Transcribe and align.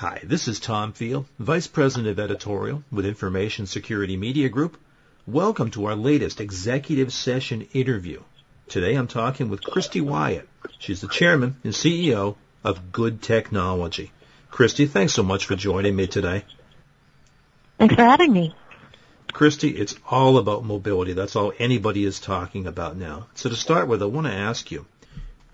Hi, 0.00 0.18
this 0.24 0.48
is 0.48 0.60
Tom 0.60 0.94
Field, 0.94 1.26
Vice 1.38 1.66
President 1.66 2.08
of 2.08 2.18
Editorial 2.18 2.82
with 2.90 3.04
Information 3.04 3.66
Security 3.66 4.16
Media 4.16 4.48
Group. 4.48 4.78
Welcome 5.26 5.70
to 5.72 5.84
our 5.84 5.94
latest 5.94 6.40
executive 6.40 7.12
session 7.12 7.68
interview. 7.74 8.22
Today 8.66 8.94
I'm 8.94 9.08
talking 9.08 9.50
with 9.50 9.62
Christy 9.62 10.00
Wyatt. 10.00 10.48
She's 10.78 11.02
the 11.02 11.08
chairman 11.08 11.56
and 11.64 11.74
CEO 11.74 12.36
of 12.64 12.92
Good 12.92 13.20
Technology. 13.20 14.10
Christy, 14.50 14.86
thanks 14.86 15.12
so 15.12 15.22
much 15.22 15.44
for 15.44 15.54
joining 15.54 15.96
me 15.96 16.06
today. 16.06 16.46
Thanks 17.76 17.94
for 17.94 18.04
having 18.04 18.32
me. 18.32 18.54
Christy, 19.30 19.68
it's 19.68 19.96
all 20.08 20.38
about 20.38 20.64
mobility. 20.64 21.12
That's 21.12 21.36
all 21.36 21.52
anybody 21.58 22.06
is 22.06 22.20
talking 22.20 22.66
about 22.66 22.96
now. 22.96 23.26
So 23.34 23.50
to 23.50 23.54
start 23.54 23.86
with, 23.86 24.02
I 24.02 24.06
want 24.06 24.28
to 24.28 24.32
ask 24.32 24.70
you, 24.70 24.86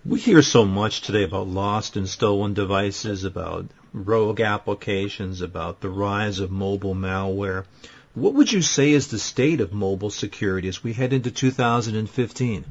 we 0.05 0.21
hear 0.21 0.41
so 0.41 0.63
much 0.63 1.01
today 1.01 1.23
about 1.23 1.47
lost 1.47 1.97
and 1.97 2.07
stolen 2.07 2.53
devices, 2.53 3.25
about 3.25 3.65
rogue 4.05 4.41
applications, 4.41 5.41
about 5.41 5.81
the 5.81 5.89
rise 5.89 6.39
of 6.39 6.51
mobile 6.51 6.95
malware. 6.95 7.65
What 8.13 8.33
would 8.33 8.51
you 8.51 8.61
say 8.61 8.91
is 8.91 9.09
the 9.09 9.19
state 9.19 9.61
of 9.61 9.73
mobile 9.73 10.09
security 10.09 10.67
as 10.67 10.83
we 10.83 10.93
head 10.93 11.13
into 11.13 11.31
2015? 11.31 12.65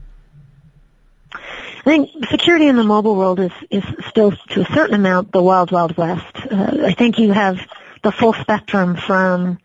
I 1.33 1.39
think 1.84 2.11
security 2.31 2.67
in 2.67 2.75
the 2.77 2.83
mobile 2.83 3.15
world 3.15 3.39
is, 3.39 3.53
is 3.70 3.84
still, 4.09 4.33
to 4.33 4.62
a 4.62 4.75
certain 4.75 4.97
amount, 4.97 5.31
the 5.31 5.43
wild, 5.43 5.70
wild 5.70 5.97
west. 5.97 6.37
Uh, 6.51 6.87
I 6.87 6.95
think 6.95 7.19
you 7.19 7.33
have 7.33 7.59
the 8.03 8.11
full 8.11 8.33
spectrum 8.33 8.97
from 8.97 9.59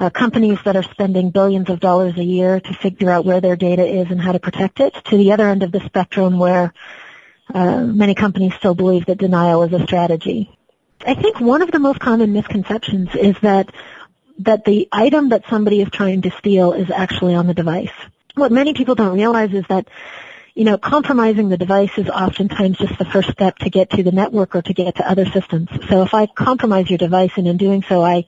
uh, 0.00 0.10
companies 0.10 0.58
that 0.64 0.74
are 0.74 0.82
spending 0.82 1.30
billions 1.30 1.70
of 1.70 1.78
dollars 1.78 2.16
a 2.18 2.24
year 2.24 2.58
to 2.58 2.74
figure 2.74 3.10
out 3.10 3.24
where 3.24 3.40
their 3.40 3.56
data 3.56 3.86
is 3.86 4.10
and 4.10 4.20
how 4.20 4.32
to 4.32 4.40
protect 4.40 4.80
it, 4.80 4.94
to 5.04 5.16
the 5.16 5.32
other 5.32 5.48
end 5.48 5.62
of 5.62 5.70
the 5.70 5.80
spectrum 5.86 6.38
where 6.38 6.72
uh, 7.52 7.80
many 7.80 8.14
companies 8.14 8.54
still 8.54 8.74
believe 8.74 9.06
that 9.06 9.18
denial 9.18 9.62
is 9.62 9.72
a 9.72 9.84
strategy. 9.84 10.50
I 11.06 11.14
think 11.14 11.40
one 11.40 11.62
of 11.62 11.70
the 11.70 11.78
most 11.78 12.00
common 12.00 12.32
misconceptions 12.32 13.10
is 13.14 13.36
that 13.42 13.72
that 14.38 14.64
the 14.64 14.88
item 14.90 15.28
that 15.28 15.44
somebody 15.48 15.80
is 15.80 15.88
trying 15.90 16.22
to 16.22 16.30
steal 16.38 16.72
is 16.72 16.90
actually 16.90 17.34
on 17.34 17.46
the 17.46 17.54
device. 17.54 17.92
What 18.34 18.50
many 18.50 18.74
people 18.74 18.96
don't 18.96 19.14
realize 19.14 19.52
is 19.52 19.64
that 19.68 19.86
you 20.54 20.64
know, 20.64 20.78
compromising 20.78 21.48
the 21.48 21.56
device 21.56 21.90
is 21.96 22.08
oftentimes 22.08 22.78
just 22.78 22.96
the 22.96 23.04
first 23.04 23.28
step 23.30 23.58
to 23.58 23.70
get 23.70 23.90
to 23.90 24.04
the 24.04 24.12
network 24.12 24.54
or 24.54 24.62
to 24.62 24.72
get 24.72 24.96
to 24.96 25.08
other 25.08 25.26
systems. 25.26 25.68
So 25.88 26.02
if 26.02 26.14
I 26.14 26.26
compromise 26.26 26.88
your 26.88 26.98
device 26.98 27.32
and 27.36 27.48
in 27.48 27.56
doing 27.56 27.82
so 27.88 28.02
I 28.02 28.26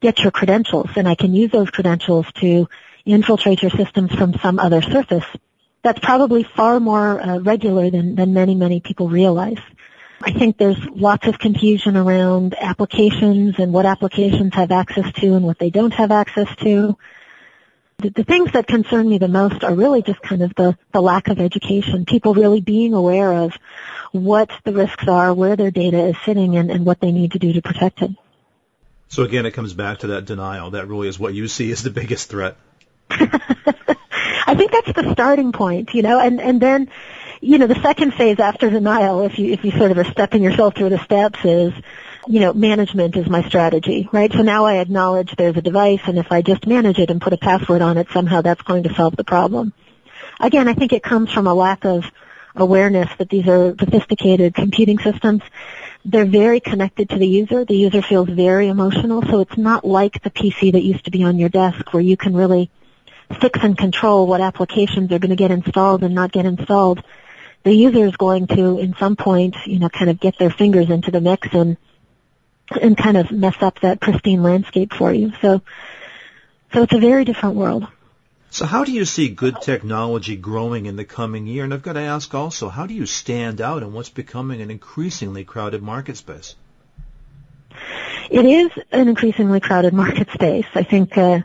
get 0.00 0.20
your 0.20 0.30
credentials 0.30 0.88
and 0.96 1.06
I 1.06 1.14
can 1.14 1.34
use 1.34 1.50
those 1.50 1.70
credentials 1.70 2.26
to 2.36 2.68
infiltrate 3.04 3.60
your 3.60 3.70
systems 3.70 4.14
from 4.14 4.34
some 4.38 4.58
other 4.58 4.80
surface, 4.80 5.24
that's 5.82 5.98
probably 5.98 6.44
far 6.44 6.80
more 6.80 7.20
uh, 7.20 7.38
regular 7.40 7.90
than, 7.90 8.14
than 8.14 8.32
many, 8.32 8.54
many 8.54 8.80
people 8.80 9.10
realize. 9.10 9.60
I 10.20 10.32
think 10.32 10.56
there's 10.56 10.82
lots 10.94 11.26
of 11.26 11.38
confusion 11.38 11.96
around 11.96 12.54
applications 12.58 13.56
and 13.58 13.72
what 13.72 13.84
applications 13.84 14.54
have 14.54 14.72
access 14.72 15.12
to 15.20 15.34
and 15.34 15.44
what 15.44 15.58
they 15.58 15.70
don't 15.70 15.92
have 15.92 16.10
access 16.10 16.48
to. 16.56 16.96
The, 17.98 18.10
the 18.10 18.24
things 18.24 18.52
that 18.52 18.66
concern 18.66 19.08
me 19.08 19.18
the 19.18 19.28
most 19.28 19.62
are 19.62 19.74
really 19.74 20.02
just 20.02 20.20
kind 20.22 20.42
of 20.42 20.54
the, 20.54 20.76
the 20.92 21.00
lack 21.00 21.28
of 21.28 21.38
education, 21.38 22.06
people 22.06 22.34
really 22.34 22.60
being 22.60 22.94
aware 22.94 23.32
of 23.32 23.52
what 24.12 24.50
the 24.64 24.72
risks 24.72 25.06
are, 25.08 25.34
where 25.34 25.56
their 25.56 25.70
data 25.70 26.08
is 26.08 26.16
sitting, 26.24 26.56
and, 26.56 26.70
and 26.70 26.86
what 26.86 27.00
they 27.00 27.12
need 27.12 27.32
to 27.32 27.38
do 27.38 27.52
to 27.52 27.62
protect 27.62 28.02
it. 28.02 28.10
So 29.08 29.22
again, 29.22 29.46
it 29.46 29.52
comes 29.52 29.72
back 29.72 29.98
to 29.98 30.08
that 30.08 30.24
denial. 30.24 30.70
That 30.70 30.88
really 30.88 31.08
is 31.08 31.18
what 31.18 31.34
you 31.34 31.48
see 31.48 31.70
as 31.70 31.82
the 31.82 31.90
biggest 31.90 32.28
threat. 32.28 32.56
I 33.10 34.54
think 34.54 34.72
that's 34.72 34.92
the 34.92 35.12
starting 35.12 35.52
point, 35.52 35.94
you 35.94 36.02
know, 36.02 36.18
and, 36.20 36.40
and 36.40 36.60
then, 36.60 36.90
you 37.40 37.58
know, 37.58 37.66
the 37.66 37.80
second 37.82 38.14
phase 38.14 38.38
after 38.38 38.70
denial, 38.70 39.22
if 39.22 39.38
you, 39.38 39.52
if 39.52 39.64
you 39.64 39.70
sort 39.72 39.90
of 39.90 39.98
are 39.98 40.04
stepping 40.04 40.42
yourself 40.42 40.74
through 40.74 40.90
the 40.90 40.98
steps 40.98 41.38
is, 41.44 41.72
you 42.26 42.40
know, 42.40 42.52
management 42.52 43.16
is 43.16 43.28
my 43.28 43.46
strategy, 43.48 44.08
right? 44.12 44.32
So 44.32 44.42
now 44.42 44.64
I 44.64 44.76
acknowledge 44.76 45.34
there's 45.36 45.56
a 45.56 45.62
device 45.62 46.00
and 46.04 46.18
if 46.18 46.32
I 46.32 46.42
just 46.42 46.66
manage 46.66 46.98
it 46.98 47.10
and 47.10 47.20
put 47.20 47.32
a 47.32 47.38
password 47.38 47.82
on 47.82 47.98
it, 47.98 48.08
somehow 48.12 48.40
that's 48.40 48.62
going 48.62 48.84
to 48.84 48.94
solve 48.94 49.16
the 49.16 49.24
problem. 49.24 49.72
Again, 50.40 50.68
I 50.68 50.74
think 50.74 50.92
it 50.92 51.02
comes 51.02 51.32
from 51.32 51.46
a 51.46 51.54
lack 51.54 51.84
of 51.84 52.04
awareness 52.54 53.10
that 53.18 53.28
these 53.28 53.46
are 53.46 53.74
sophisticated 53.78 54.54
computing 54.54 54.98
systems 54.98 55.42
they're 56.06 56.24
very 56.24 56.60
connected 56.60 57.10
to 57.10 57.18
the 57.18 57.26
user. 57.26 57.64
The 57.64 57.76
user 57.76 58.00
feels 58.00 58.28
very 58.28 58.68
emotional, 58.68 59.22
so 59.22 59.40
it's 59.40 59.56
not 59.58 59.84
like 59.84 60.22
the 60.22 60.30
PC 60.30 60.72
that 60.72 60.82
used 60.82 61.04
to 61.06 61.10
be 61.10 61.24
on 61.24 61.36
your 61.36 61.48
desk 61.48 61.92
where 61.92 62.02
you 62.02 62.16
can 62.16 62.34
really 62.34 62.70
fix 63.40 63.58
and 63.62 63.76
control 63.76 64.28
what 64.28 64.40
applications 64.40 65.10
are 65.10 65.18
going 65.18 65.30
to 65.30 65.36
get 65.36 65.50
installed 65.50 66.04
and 66.04 66.14
not 66.14 66.30
get 66.30 66.46
installed. 66.46 67.02
The 67.66 67.74
user 67.74 68.06
is 68.06 68.16
going 68.16 68.46
to, 68.46 68.78
in 68.78 68.94
some 68.96 69.16
point, 69.16 69.56
you 69.66 69.80
know, 69.80 69.88
kind 69.88 70.08
of 70.08 70.20
get 70.20 70.38
their 70.38 70.50
fingers 70.50 70.88
into 70.88 71.10
the 71.10 71.20
mix 71.20 71.48
and 71.50 71.76
and 72.70 72.96
kind 72.96 73.16
of 73.16 73.32
mess 73.32 73.56
up 73.60 73.80
that 73.80 74.00
pristine 74.00 74.40
landscape 74.44 74.92
for 74.94 75.12
you. 75.12 75.32
So, 75.42 75.62
so 76.72 76.82
it's 76.84 76.94
a 76.94 77.00
very 77.00 77.24
different 77.24 77.56
world. 77.56 77.88
So 78.50 78.66
how 78.66 78.84
do 78.84 78.92
you 78.92 79.04
see 79.04 79.30
good 79.30 79.60
technology 79.62 80.36
growing 80.36 80.86
in 80.86 80.94
the 80.94 81.04
coming 81.04 81.48
year? 81.48 81.64
And 81.64 81.74
I've 81.74 81.82
got 81.82 81.94
to 81.94 82.00
ask 82.02 82.32
also, 82.36 82.68
how 82.68 82.86
do 82.86 82.94
you 82.94 83.04
stand 83.04 83.60
out 83.60 83.82
in 83.82 83.92
what's 83.92 84.10
becoming 84.10 84.60
an 84.60 84.70
increasingly 84.70 85.42
crowded 85.42 85.82
market 85.82 86.16
space? 86.16 86.54
It 88.30 88.44
is 88.44 88.70
an 88.92 89.08
increasingly 89.08 89.58
crowded 89.58 89.92
market 89.92 90.30
space. 90.30 90.66
I 90.76 90.84
think 90.84 91.18
uh, 91.18 91.40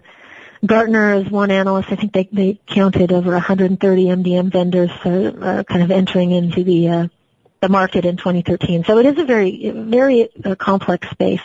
Gartner 0.66 1.16
is 1.16 1.30
one 1.30 1.52
analyst. 1.52 1.92
I 1.92 1.96
think 1.96 2.14
they, 2.14 2.30
they 2.32 2.60
counted 2.68 3.12
over 3.12 3.32
130 3.32 4.06
MDM 4.06 4.52
vendors 4.52 4.92
uh, 5.06 5.10
uh, 5.10 5.64
kind 5.64 5.84
of 5.84 5.92
entering 5.92 6.32
into 6.32 6.64
the 6.64 6.90
uh, 6.90 7.08
the 7.62 7.70
market 7.70 8.06
in 8.06 8.18
2013. 8.18 8.86
So 8.86 8.98
it 8.98 9.06
is 9.06 9.20
a 9.20 9.24
very, 9.24 9.70
very 9.70 10.30
uh, 10.44 10.56
complex 10.56 11.08
space. 11.12 11.42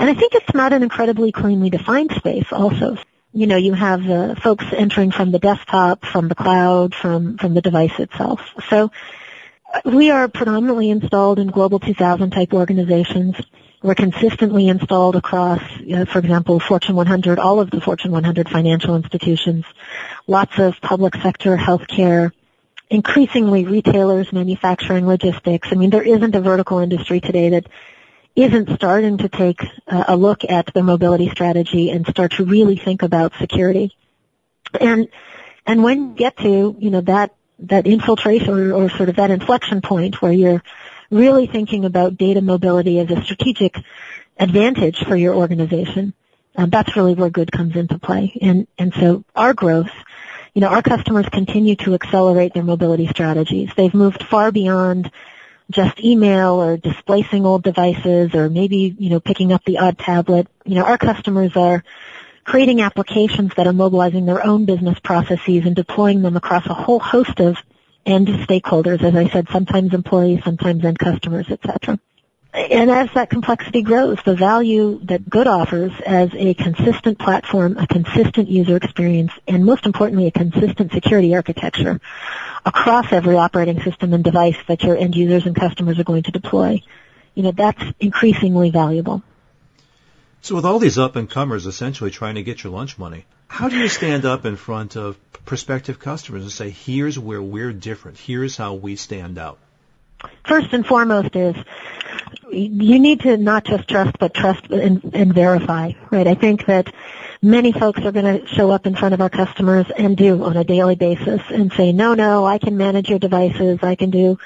And 0.00 0.10
I 0.10 0.14
think 0.14 0.34
it's 0.34 0.52
not 0.54 0.72
an 0.72 0.82
incredibly 0.82 1.30
cleanly 1.30 1.70
defined 1.70 2.10
space 2.16 2.46
also 2.50 2.96
you 3.32 3.46
know, 3.46 3.56
you 3.56 3.72
have 3.72 4.08
uh, 4.08 4.34
folks 4.34 4.64
entering 4.72 5.10
from 5.10 5.32
the 5.32 5.38
desktop, 5.38 6.04
from 6.04 6.28
the 6.28 6.34
cloud, 6.34 6.94
from, 6.94 7.38
from 7.38 7.54
the 7.54 7.62
device 7.62 7.98
itself. 7.98 8.40
So 8.68 8.90
we 9.84 10.10
are 10.10 10.28
predominantly 10.28 10.90
installed 10.90 11.38
in 11.38 11.48
Global 11.48 11.80
2000 11.80 12.30
type 12.30 12.52
organizations. 12.52 13.36
We're 13.82 13.94
consistently 13.96 14.68
installed 14.68 15.16
across, 15.16 15.60
uh, 15.60 16.04
for 16.04 16.20
example, 16.20 16.60
Fortune 16.60 16.94
100, 16.94 17.38
all 17.38 17.58
of 17.58 17.70
the 17.70 17.80
Fortune 17.80 18.12
100 18.12 18.48
financial 18.48 18.94
institutions, 18.94 19.64
lots 20.26 20.58
of 20.58 20.80
public 20.80 21.16
sector, 21.16 21.56
healthcare, 21.56 22.30
increasingly 22.90 23.64
retailers, 23.64 24.32
manufacturing, 24.32 25.06
logistics. 25.06 25.68
I 25.72 25.74
mean, 25.74 25.90
there 25.90 26.02
isn't 26.02 26.34
a 26.34 26.40
vertical 26.40 26.78
industry 26.78 27.20
today 27.20 27.50
that 27.50 27.66
isn't 28.36 28.74
starting 28.76 29.18
to 29.18 29.28
take 29.28 29.60
a 29.86 30.16
look 30.16 30.44
at 30.48 30.72
the 30.72 30.82
mobility 30.82 31.28
strategy 31.30 31.90
and 31.90 32.06
start 32.06 32.32
to 32.32 32.44
really 32.44 32.76
think 32.76 33.02
about 33.02 33.32
security. 33.38 33.96
And 34.80 35.08
and 35.66 35.82
when 35.82 36.10
you 36.10 36.14
get 36.14 36.36
to 36.38 36.76
you 36.78 36.90
know 36.90 37.02
that 37.02 37.34
that 37.60 37.86
infiltration 37.86 38.48
or, 38.48 38.72
or 38.72 38.90
sort 38.90 39.08
of 39.08 39.16
that 39.16 39.30
inflection 39.30 39.82
point 39.82 40.20
where 40.22 40.32
you're 40.32 40.62
really 41.12 41.46
thinking 41.46 41.84
about 41.84 42.16
data 42.16 42.40
mobility 42.40 42.98
as 42.98 43.10
a 43.10 43.22
strategic 43.22 43.76
advantage 44.38 45.04
for 45.04 45.14
your 45.14 45.34
organization, 45.34 46.14
uh, 46.56 46.66
that's 46.66 46.96
really 46.96 47.14
where 47.14 47.30
good 47.30 47.52
comes 47.52 47.76
into 47.76 47.98
play. 47.98 48.36
And 48.40 48.66
and 48.78 48.92
so 48.94 49.24
our 49.36 49.54
growth, 49.54 49.90
you 50.54 50.60
know, 50.60 50.68
our 50.68 50.82
customers 50.82 51.28
continue 51.28 51.76
to 51.76 51.94
accelerate 51.94 52.54
their 52.54 52.64
mobility 52.64 53.06
strategies. 53.06 53.70
They've 53.76 53.94
moved 53.94 54.24
far 54.24 54.50
beyond 54.50 55.10
just 55.70 56.00
email 56.00 56.60
or 56.62 56.76
displacing 56.76 57.46
old 57.46 57.62
devices 57.62 58.34
or 58.34 58.50
maybe, 58.50 58.94
you 58.98 59.10
know, 59.10 59.20
picking 59.20 59.52
up 59.52 59.64
the 59.64 59.78
odd 59.78 59.98
tablet. 59.98 60.48
You 60.64 60.74
know, 60.74 60.84
our 60.84 60.98
customers 60.98 61.56
are 61.56 61.84
creating 62.44 62.80
applications 62.80 63.52
that 63.56 63.66
are 63.66 63.72
mobilizing 63.72 64.26
their 64.26 64.44
own 64.44 64.64
business 64.64 64.98
processes 64.98 65.64
and 65.64 65.76
deploying 65.76 66.22
them 66.22 66.36
across 66.36 66.66
a 66.66 66.74
whole 66.74 66.98
host 66.98 67.38
of 67.40 67.56
end 68.04 68.28
stakeholders, 68.28 69.02
as 69.02 69.14
I 69.14 69.28
said, 69.28 69.48
sometimes 69.50 69.94
employees, 69.94 70.42
sometimes 70.44 70.84
end 70.84 70.98
customers, 70.98 71.46
etc. 71.50 71.98
And 72.54 72.90
as 72.90 73.08
that 73.14 73.30
complexity 73.30 73.80
grows, 73.80 74.18
the 74.26 74.34
value 74.34 75.00
that 75.04 75.28
Good 75.28 75.46
offers 75.46 75.92
as 76.04 76.30
a 76.34 76.52
consistent 76.52 77.18
platform, 77.18 77.78
a 77.78 77.86
consistent 77.86 78.48
user 78.48 78.76
experience, 78.76 79.32
and 79.48 79.64
most 79.64 79.86
importantly, 79.86 80.26
a 80.26 80.30
consistent 80.30 80.92
security 80.92 81.34
architecture 81.34 81.98
across 82.66 83.10
every 83.10 83.36
operating 83.36 83.82
system 83.82 84.12
and 84.12 84.22
device 84.22 84.56
that 84.68 84.82
your 84.82 84.96
end 84.96 85.16
users 85.16 85.46
and 85.46 85.56
customers 85.56 85.98
are 85.98 86.04
going 86.04 86.24
to 86.24 86.30
deploy. 86.30 86.82
You 87.34 87.44
know, 87.44 87.52
that's 87.52 87.82
increasingly 88.00 88.70
valuable. 88.70 89.22
So 90.42 90.54
with 90.54 90.66
all 90.66 90.78
these 90.78 90.98
up 90.98 91.16
and 91.16 91.30
comers 91.30 91.66
essentially 91.66 92.10
trying 92.10 92.34
to 92.34 92.42
get 92.42 92.62
your 92.62 92.72
lunch 92.72 92.98
money, 92.98 93.24
how 93.52 93.68
do 93.68 93.76
you 93.76 93.86
stand 93.86 94.24
up 94.24 94.46
in 94.46 94.56
front 94.56 94.96
of 94.96 95.18
prospective 95.44 95.98
customers 95.98 96.42
and 96.42 96.50
say, 96.50 96.70
here's 96.70 97.18
where 97.18 97.42
we're 97.42 97.74
different, 97.74 98.16
here's 98.16 98.56
how 98.56 98.72
we 98.72 98.96
stand 98.96 99.36
out? 99.36 99.58
First 100.46 100.72
and 100.72 100.86
foremost 100.86 101.36
is 101.36 101.54
you 102.50 102.98
need 102.98 103.20
to 103.20 103.36
not 103.36 103.64
just 103.64 103.86
trust 103.86 104.18
but 104.18 104.32
trust 104.32 104.70
and, 104.70 105.14
and 105.14 105.34
verify, 105.34 105.92
right? 106.10 106.26
I 106.26 106.34
think 106.34 106.64
that 106.64 106.94
many 107.42 107.72
folks 107.72 108.00
are 108.00 108.12
going 108.12 108.40
to 108.40 108.46
show 108.46 108.70
up 108.70 108.86
in 108.86 108.96
front 108.96 109.12
of 109.12 109.20
our 109.20 109.28
customers 109.28 109.84
and 109.98 110.16
do 110.16 110.42
on 110.44 110.56
a 110.56 110.64
daily 110.64 110.94
basis 110.94 111.42
and 111.50 111.70
say, 111.74 111.92
no, 111.92 112.14
no, 112.14 112.46
I 112.46 112.56
can 112.56 112.78
manage 112.78 113.10
your 113.10 113.18
devices. 113.18 113.80
I 113.82 113.96
can 113.96 114.08
do, 114.08 114.38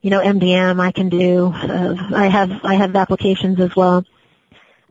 you 0.00 0.08
know, 0.08 0.20
MDM 0.20 0.80
I 0.80 0.90
can 0.90 1.10
do. 1.10 1.52
Uh, 1.54 1.96
I 2.14 2.28
have 2.28 2.64
I 2.64 2.76
have 2.76 2.96
applications 2.96 3.60
as 3.60 3.76
well. 3.76 4.06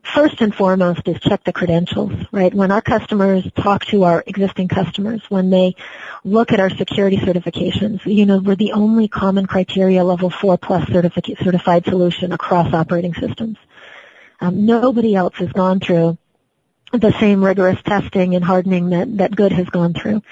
First 0.03 0.41
and 0.41 0.53
foremost 0.53 1.07
is 1.07 1.19
check 1.19 1.43
the 1.43 1.53
credentials, 1.53 2.11
right? 2.31 2.53
When 2.53 2.71
our 2.71 2.81
customers 2.81 3.47
talk 3.55 3.85
to 3.85 4.03
our 4.03 4.23
existing 4.25 4.67
customers, 4.67 5.21
when 5.29 5.49
they 5.51 5.75
look 6.23 6.51
at 6.51 6.59
our 6.59 6.69
security 6.71 7.17
certifications, 7.17 8.05
you 8.05 8.25
know, 8.25 8.39
we're 8.39 8.55
the 8.55 8.73
only 8.73 9.07
common 9.07 9.45
criteria 9.45 10.03
level 10.03 10.29
4 10.29 10.57
plus 10.57 10.87
certified 10.87 11.85
solution 11.85 12.31
across 12.33 12.73
operating 12.73 13.13
systems. 13.13 13.57
Um, 14.39 14.65
nobody 14.65 15.15
else 15.15 15.35
has 15.35 15.51
gone 15.51 15.79
through 15.79 16.17
the 16.91 17.13
same 17.19 17.43
rigorous 17.43 17.81
testing 17.83 18.35
and 18.35 18.43
hardening 18.43 18.89
that, 18.89 19.17
that 19.17 19.35
Good 19.35 19.53
has 19.53 19.69
gone 19.69 19.93
through. 19.93 20.23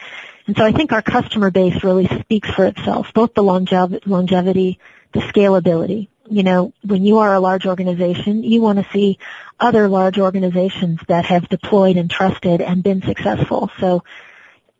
And 0.47 0.57
so 0.57 0.65
I 0.65 0.71
think 0.71 0.91
our 0.91 1.01
customer 1.01 1.51
base 1.51 1.83
really 1.83 2.07
speaks 2.07 2.49
for 2.49 2.65
itself, 2.65 3.13
both 3.13 3.33
the 3.33 3.43
longevity, 3.43 4.79
the 5.13 5.19
scalability. 5.19 6.08
You 6.29 6.43
know, 6.43 6.73
when 6.83 7.03
you 7.03 7.19
are 7.19 7.33
a 7.33 7.39
large 7.39 7.65
organization, 7.65 8.43
you 8.43 8.61
want 8.61 8.79
to 8.79 8.91
see 8.91 9.17
other 9.59 9.87
large 9.87 10.19
organizations 10.19 10.99
that 11.07 11.25
have 11.25 11.49
deployed 11.49 11.97
and 11.97 12.09
trusted 12.09 12.61
and 12.61 12.83
been 12.83 13.01
successful. 13.01 13.71
So 13.79 14.03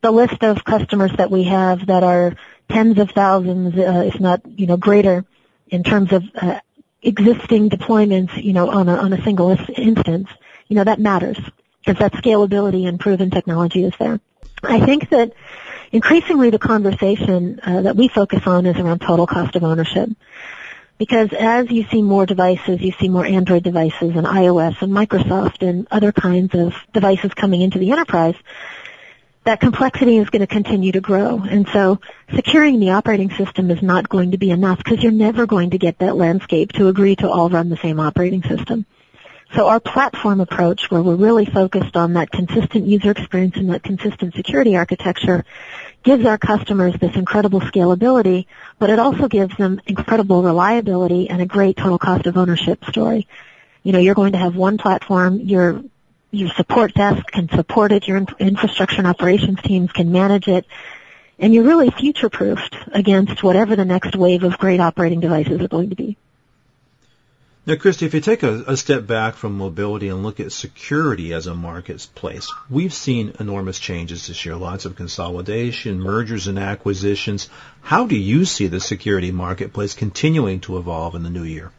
the 0.02 0.12
list 0.12 0.44
of 0.44 0.64
customers 0.64 1.12
that 1.18 1.32
we 1.32 1.44
have 1.44 1.88
that 1.88 2.04
are 2.04 2.36
tens 2.70 3.00
of 3.00 3.12
thousands, 3.12 3.76
uh, 3.76 4.04
if 4.06 4.20
not, 4.20 4.42
you 4.46 4.68
know, 4.68 4.78
greater 4.78 5.26
in 5.70 5.84
terms 5.84 6.14
of 6.14 6.24
uh, 6.36 6.60
existing 7.02 7.70
deployments, 7.70 8.42
you 8.42 8.54
know, 8.54 8.70
on 8.70 8.88
a, 8.88 8.96
on 8.96 9.14
a 9.14 9.24
single 9.24 9.52
instance, 9.76 10.30
you 10.68 10.76
know, 10.76 10.84
that 10.84 11.00
matters 11.00 11.38
because 11.84 12.00
that 12.00 12.14
scalability 12.14 12.88
and 12.88 13.00
proven 13.00 13.30
technology 13.32 13.84
is 13.84 13.94
there. 14.00 14.20
I 14.64 14.86
think 14.86 15.10
that 15.10 15.34
increasingly 15.92 16.50
the 16.50 16.60
conversation 16.60 17.60
uh, 17.64 17.82
that 17.84 17.96
we 17.96 18.08
focus 18.08 18.46
on 18.46 18.66
is 18.66 18.78
around 18.78 19.00
total 19.00 19.28
cost 19.28 19.56
of 19.56 19.64
ownership. 19.64 20.10
Because 21.00 21.30
as 21.32 21.72
you 21.72 21.86
see 21.86 22.02
more 22.02 22.26
devices, 22.26 22.82
you 22.82 22.92
see 23.00 23.08
more 23.08 23.26
Android 23.26 23.64
devices 23.64 24.18
and 24.18 24.28
iOS 24.28 24.82
and 24.82 24.92
Microsoft 24.92 25.68
and 25.68 25.88
other 25.90 26.12
kinds 26.12 26.54
of 26.54 26.76
devices 26.94 27.34
coming 27.34 27.62
into 27.62 27.80
the 27.80 27.92
enterprise, 27.92 28.36
that 29.46 29.62
complexity 29.62 30.18
is 30.18 30.30
going 30.30 30.42
to 30.42 30.48
continue 30.48 30.92
to 30.92 31.00
grow. 31.00 31.40
And 31.40 31.68
so 31.70 32.02
securing 32.36 32.82
the 32.82 32.92
operating 32.92 33.32
system 33.32 33.72
is 33.72 33.82
not 33.82 34.10
going 34.10 34.32
to 34.32 34.38
be 34.38 34.52
enough 34.52 34.80
because 34.80 35.02
you're 35.02 35.14
never 35.14 35.48
going 35.48 35.70
to 35.70 35.78
get 35.78 36.00
that 36.00 36.18
landscape 36.18 36.74
to 36.74 36.90
agree 36.90 37.16
to 37.16 37.30
all 37.30 37.50
run 37.50 37.70
the 37.70 37.78
same 37.78 38.02
operating 38.02 38.44
system. 38.44 38.86
So 39.56 39.68
our 39.68 39.80
platform 39.80 40.42
approach, 40.42 40.92
where 40.92 41.02
we're 41.02 41.16
really 41.16 41.46
focused 41.46 41.96
on 41.96 42.14
that 42.14 42.30
consistent 42.30 42.86
user 42.86 43.12
experience 43.12 43.56
and 43.56 43.72
that 43.72 43.82
consistent 43.82 44.36
security 44.36 44.76
architecture, 44.76 45.44
gives 46.04 46.26
our 46.26 46.38
customers 46.38 46.94
this 47.00 47.16
incredible 47.16 47.60
scalability, 47.62 48.46
but 48.78 48.90
it 48.90 49.00
also 49.00 49.28
gives 49.28 49.56
them 49.58 49.82
incredible 49.86 50.44
reliability 50.44 51.30
and 51.30 51.42
a 51.42 51.46
great 51.46 51.78
total 51.78 51.98
cost 51.98 52.26
of 52.26 52.38
ownership 52.38 52.84
story. 52.86 53.28
You 53.84 53.92
know, 53.92 54.00
you're 54.00 54.16
going 54.16 54.34
to 54.34 54.38
have 54.38 54.56
one 54.56 54.78
platform, 54.78 55.40
your 55.40 55.84
your 56.32 56.50
support 56.50 56.94
desk 56.94 57.26
can 57.32 57.50
support 57.50 57.92
it, 57.92 58.08
your 58.08 58.24
infrastructure 58.38 59.00
and 59.00 59.08
operations 59.08 59.60
teams 59.64 59.92
can 59.92 60.12
manage 60.12 60.48
it, 60.48 60.66
and 61.40 61.54
you're 61.54 61.64
really 61.64 61.90
future-proofed 61.90 62.76
against 62.92 63.42
whatever 63.42 63.76
the 63.76 63.86
next 63.86 64.16
wave 64.16 64.44
of 64.44 64.60
great 64.60 64.80
operating 64.80 65.22
devices 65.22 65.60
are 65.60 65.68
going 65.68 65.90
to 65.90 65.96
be. 65.96 66.18
Now, 67.70 67.76
Christy, 67.76 68.08
if 68.08 68.16
you 68.16 68.20
take 68.20 68.42
a, 68.42 68.64
a, 68.66 68.76
step 68.76 69.06
back 69.06 69.36
from 69.36 69.56
mobility 69.56 70.08
and 70.08 70.24
look 70.24 70.40
at 70.40 70.52
security 70.52 71.34
as 71.34 71.46
a 71.46 71.54
marketplace, 71.54 72.52
we've 72.68 72.92
seen 72.92 73.36
enormous 73.40 73.78
changes 73.78 74.26
this 74.26 74.44
year, 74.44 74.56
lots 74.56 74.86
of 74.86 74.96
consolidation, 74.96 76.02
mergers 76.02 76.48
and 76.48 76.58
acquisitions. 76.58 77.48
How 77.82 78.08
do 78.08 78.16
you 78.16 78.46
see 78.46 78.66
the 78.66 78.80
security 78.80 79.32
marketplace 79.32 79.94
continuing 79.94 80.62
to 80.62 80.80
evolve 80.80 81.14
in 81.14 81.22
the 81.22 81.30
new 81.30 81.44
year? 81.44 81.72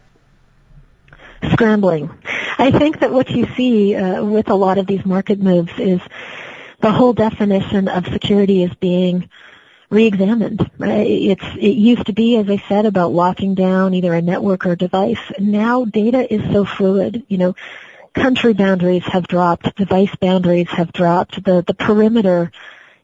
Scrambling. 1.50 2.08
I 2.56 2.70
think 2.70 3.00
that 3.00 3.10
what 3.10 3.28
you 3.28 3.48
see 3.56 3.96
uh, 3.96 4.22
with 4.22 4.48
a 4.48 4.54
lot 4.54 4.78
of 4.78 4.86
these 4.86 5.04
market 5.04 5.40
moves 5.40 5.72
is 5.76 6.00
the 6.80 6.92
whole 6.92 7.14
definition 7.14 7.88
of 7.88 8.06
security 8.06 8.62
as 8.62 8.72
being 8.74 9.28
re-examined. 9.90 10.70
It's 10.78 11.44
it 11.56 11.76
used 11.76 12.06
to 12.06 12.12
be, 12.12 12.36
as 12.36 12.48
I 12.48 12.62
said, 12.68 12.86
about 12.86 13.12
locking 13.12 13.54
down 13.54 13.92
either 13.94 14.14
a 14.14 14.22
network 14.22 14.64
or 14.64 14.72
a 14.72 14.76
device. 14.76 15.18
Now 15.38 15.84
data 15.84 16.32
is 16.32 16.40
so 16.52 16.64
fluid. 16.64 17.24
You 17.28 17.38
know, 17.38 17.56
country 18.14 18.54
boundaries 18.54 19.04
have 19.04 19.26
dropped, 19.26 19.76
device 19.76 20.14
boundaries 20.20 20.68
have 20.68 20.92
dropped. 20.92 21.44
The 21.44 21.62
the 21.66 21.74
perimeter 21.74 22.52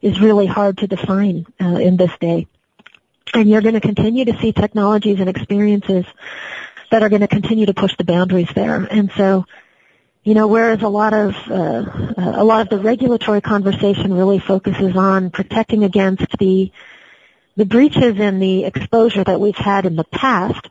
is 0.01 0.19
really 0.19 0.47
hard 0.47 0.77
to 0.79 0.87
define 0.87 1.45
uh, 1.59 1.65
in 1.65 1.97
this 1.97 2.11
day, 2.19 2.47
and 3.33 3.49
you're 3.49 3.61
going 3.61 3.73
to 3.73 3.81
continue 3.81 4.25
to 4.25 4.37
see 4.39 4.53
technologies 4.53 5.19
and 5.19 5.29
experiences 5.29 6.05
that 6.89 7.03
are 7.03 7.09
going 7.09 7.21
to 7.21 7.27
continue 7.27 7.65
to 7.65 7.73
push 7.73 7.95
the 7.97 8.05
boundaries 8.05 8.49
there. 8.55 8.75
And 8.75 9.11
so 9.17 9.45
you 10.27 10.33
know, 10.33 10.47
whereas 10.47 10.81
a 10.81 10.89
lot 10.89 11.13
of 11.13 11.35
uh, 11.49 11.85
a 12.17 12.43
lot 12.43 12.59
of 12.59 12.67
the 12.67 12.79
regulatory 12.79 13.39
conversation 13.39 14.13
really 14.13 14.39
focuses 14.39 14.93
on 14.97 15.29
protecting 15.29 15.85
against 15.85 16.37
the 16.37 16.69
the 17.55 17.63
breaches 17.63 18.19
and 18.19 18.41
the 18.41 18.65
exposure 18.65 19.23
that 19.23 19.39
we've 19.39 19.55
had 19.55 19.85
in 19.85 19.95
the 19.95 20.03
past, 20.03 20.67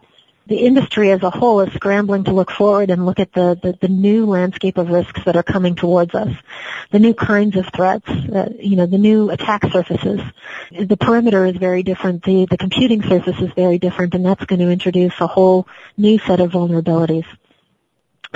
the 0.46 0.58
industry 0.58 1.10
as 1.10 1.22
a 1.22 1.30
whole 1.30 1.62
is 1.62 1.72
scrambling 1.72 2.24
to 2.24 2.32
look 2.32 2.50
forward 2.50 2.90
and 2.90 3.06
look 3.06 3.18
at 3.18 3.32
the, 3.32 3.58
the, 3.62 3.78
the 3.80 3.88
new 3.88 4.26
landscape 4.26 4.76
of 4.76 4.90
risks 4.90 5.24
that 5.24 5.36
are 5.36 5.42
coming 5.42 5.74
towards 5.74 6.14
us, 6.14 6.36
the 6.90 6.98
new 6.98 7.14
kinds 7.14 7.56
of 7.56 7.64
threats, 7.74 8.10
uh, 8.10 8.50
you 8.60 8.76
know, 8.76 8.84
the 8.84 8.98
new 8.98 9.30
attack 9.30 9.62
surfaces. 9.72 10.20
The 10.70 10.98
perimeter 10.98 11.46
is 11.46 11.56
very 11.56 11.82
different, 11.82 12.24
the, 12.24 12.44
the 12.44 12.58
computing 12.58 13.02
surface 13.02 13.40
is 13.40 13.50
very 13.56 13.78
different, 13.78 14.14
and 14.14 14.26
that's 14.26 14.44
going 14.44 14.60
to 14.60 14.70
introduce 14.70 15.18
a 15.18 15.26
whole 15.26 15.66
new 15.96 16.18
set 16.18 16.40
of 16.40 16.50
vulnerabilities. 16.50 17.24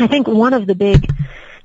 I 0.00 0.06
think 0.06 0.26
one 0.26 0.54
of 0.54 0.66
the 0.66 0.74
big 0.74 1.12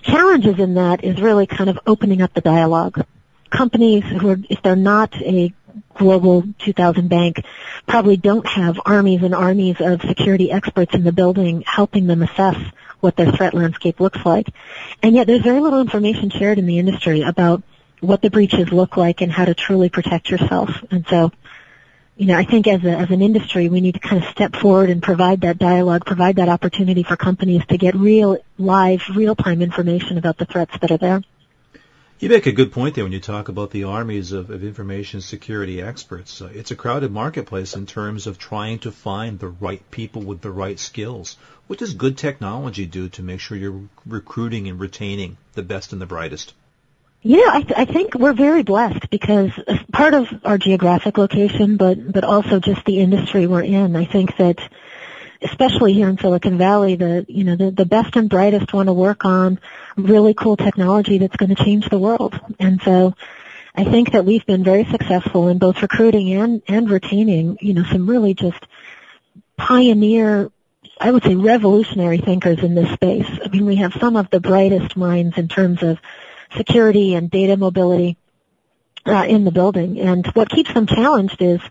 challenges 0.02 0.60
in 0.60 0.76
that 0.76 1.04
is 1.04 1.22
really 1.22 1.48
kind 1.48 1.70
of 1.70 1.80
opening 1.88 2.22
up 2.22 2.34
the 2.34 2.42
dialogue. 2.42 3.06
Companies 3.50 4.04
who 4.04 4.30
are, 4.30 4.38
if 4.50 4.62
they're 4.62 4.76
not 4.76 5.16
a 5.22 5.54
global 5.94 6.44
2000 6.60 7.08
bank, 7.08 7.44
probably 7.88 8.18
don't 8.18 8.46
have 8.46 8.80
armies 8.86 9.24
and 9.24 9.34
armies 9.34 9.78
of 9.80 10.02
security 10.02 10.52
experts 10.52 10.94
in 10.94 11.04
the 11.04 11.12
building 11.12 11.64
helping 11.66 12.08
them 12.08 12.22
assess 12.22 12.58
what 13.00 13.16
their 13.16 13.32
threat 13.32 13.54
landscape 13.54 14.00
looks 14.00 14.26
like. 14.26 14.50
And 15.02 15.16
yet 15.16 15.28
there's 15.28 15.42
very 15.42 15.62
little 15.62 15.82
information 15.82 16.30
shared 16.30 16.60
in 16.60 16.66
the 16.66 16.80
industry 16.80 17.22
about 17.22 17.64
what 18.02 18.22
the 18.22 18.30
breaches 18.30 18.72
look 18.72 18.98
like 18.98 19.22
and 19.22 19.32
how 19.32 19.46
to 19.46 19.54
truly 19.54 19.90
protect 19.90 20.30
yourself. 20.30 20.70
And 20.92 21.06
so 21.08 21.32
you 22.18 22.28
know, 22.28 22.38
I 22.38 22.46
think 22.46 22.68
as, 22.68 22.84
a, 22.84 22.92
as 22.92 23.12
an 23.12 23.22
industry, 23.22 23.68
we 23.68 23.82
need 23.82 23.96
to 23.96 24.00
kind 24.00 24.24
of 24.24 24.30
step 24.30 24.56
forward 24.56 24.90
and 24.90 25.04
provide 25.04 25.42
that 25.42 25.58
dialogue, 25.58 26.06
provide 26.06 26.38
that 26.38 26.48
opportunity 26.48 27.04
for 27.04 27.18
companies 27.18 27.66
to 27.68 27.78
get 27.78 27.96
real, 27.96 28.38
live, 28.58 29.02
real-time 29.14 29.62
information 29.62 30.18
about 30.18 30.38
the 30.38 30.46
threats 30.46 30.78
that 30.80 30.92
are 30.92 30.98
there. 30.98 31.22
You 32.18 32.30
make 32.30 32.46
a 32.46 32.54
good 32.54 32.72
point 32.72 32.96
there 32.96 33.04
when 33.04 33.12
you 33.12 33.20
talk 33.20 33.50
about 33.50 33.72
the 33.72 33.84
armies 33.84 34.32
of, 34.32 34.50
of 34.50 34.64
information 34.64 35.20
security 35.20 35.82
experts. 35.82 36.42
Uh, 36.42 36.50
it's 36.54 36.72
a 36.72 36.76
crowded 36.76 37.12
marketplace 37.12 37.76
in 37.76 37.86
terms 37.86 38.26
of 38.26 38.38
trying 38.38 38.80
to 38.80 38.92
find 38.92 39.38
the 39.38 39.50
right 39.50 39.82
people 39.92 40.22
with 40.22 40.40
the 40.40 40.52
right 40.52 40.80
skills. 40.80 41.36
What 41.68 41.80
does 41.80 41.94
good 41.94 42.18
technology 42.18 42.86
do 42.86 43.10
to 43.10 43.24
make 43.24 43.42
sure 43.42 43.58
you're 43.58 43.90
recruiting 44.06 44.70
and 44.70 44.80
retaining 44.80 45.36
the 45.54 45.64
best 45.64 45.92
and 45.92 46.02
the 46.02 46.06
brightest? 46.06 46.54
Yeah, 47.28 47.50
I, 47.52 47.62
th- 47.64 47.74
I 47.76 47.86
think 47.86 48.14
we're 48.14 48.34
very 48.34 48.62
blessed 48.62 49.10
because 49.10 49.50
part 49.92 50.14
of 50.14 50.28
our 50.44 50.60
geographic 50.60 51.18
location, 51.18 51.76
but 51.76 52.14
but 52.14 52.24
also 52.24 52.60
just 52.60 52.86
the 52.86 53.00
industry 53.00 53.48
we're 53.48 53.64
in. 53.64 53.96
I 53.96 54.06
think 54.06 54.38
that, 54.38 54.60
especially 55.42 55.94
here 55.94 56.08
in 56.08 56.20
Silicon 56.20 56.60
Valley, 56.60 56.98
the 56.98 57.26
you 57.28 57.44
know 57.44 57.56
the, 57.56 57.72
the 57.72 57.86
best 57.88 58.16
and 58.16 58.30
brightest 58.30 58.72
want 58.74 58.90
to 58.90 58.94
work 58.94 59.26
on 59.26 59.60
really 59.98 60.36
cool 60.36 60.56
technology 60.56 61.18
that's 61.18 61.36
going 61.36 61.50
to 61.50 61.64
change 61.64 61.90
the 61.90 61.98
world. 61.98 62.40
And 62.60 62.80
so, 62.84 63.16
I 63.74 63.86
think 63.86 64.12
that 64.12 64.24
we've 64.24 64.46
been 64.46 64.64
very 64.64 64.86
successful 64.86 65.48
in 65.48 65.58
both 65.58 65.82
recruiting 65.82 66.32
and 66.34 66.62
and 66.68 66.88
retaining 66.88 67.58
you 67.60 67.74
know 67.74 67.86
some 67.86 68.08
really 68.08 68.36
just 68.36 68.64
pioneer 69.58 70.52
I 71.00 71.10
would 71.10 71.24
say 71.24 71.34
revolutionary 71.34 72.20
thinkers 72.20 72.60
in 72.60 72.76
this 72.76 72.92
space. 72.94 73.28
I 73.44 73.48
mean, 73.50 73.66
we 73.66 73.78
have 73.78 73.94
some 74.00 74.16
of 74.16 74.30
the 74.30 74.40
brightest 74.40 74.96
minds 74.96 75.40
in 75.40 75.48
terms 75.48 75.82
of 75.82 75.98
security 76.58 77.16
and 77.16 77.30
data 77.30 77.58
mobility 77.58 78.18
uh, 79.06 79.26
in 79.28 79.46
the 79.46 79.52
building. 79.52 80.00
And 80.00 80.26
what 80.28 80.50
keeps 80.50 80.74
them 80.74 80.88
challenged 80.88 81.42
is 81.42 81.62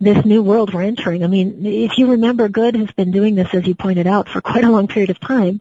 this 0.00 0.24
new 0.24 0.42
world 0.42 0.74
we're 0.74 0.82
entering. 0.82 1.24
I 1.24 1.26
mean, 1.26 1.64
if 1.64 1.98
you 1.98 2.10
remember, 2.10 2.48
Good 2.48 2.76
has 2.76 2.90
been 2.92 3.10
doing 3.10 3.34
this, 3.34 3.48
as 3.52 3.66
you 3.66 3.74
pointed 3.74 4.06
out, 4.06 4.28
for 4.28 4.40
quite 4.42 4.64
a 4.64 4.70
long 4.70 4.88
period 4.88 5.10
of 5.10 5.20
time. 5.20 5.60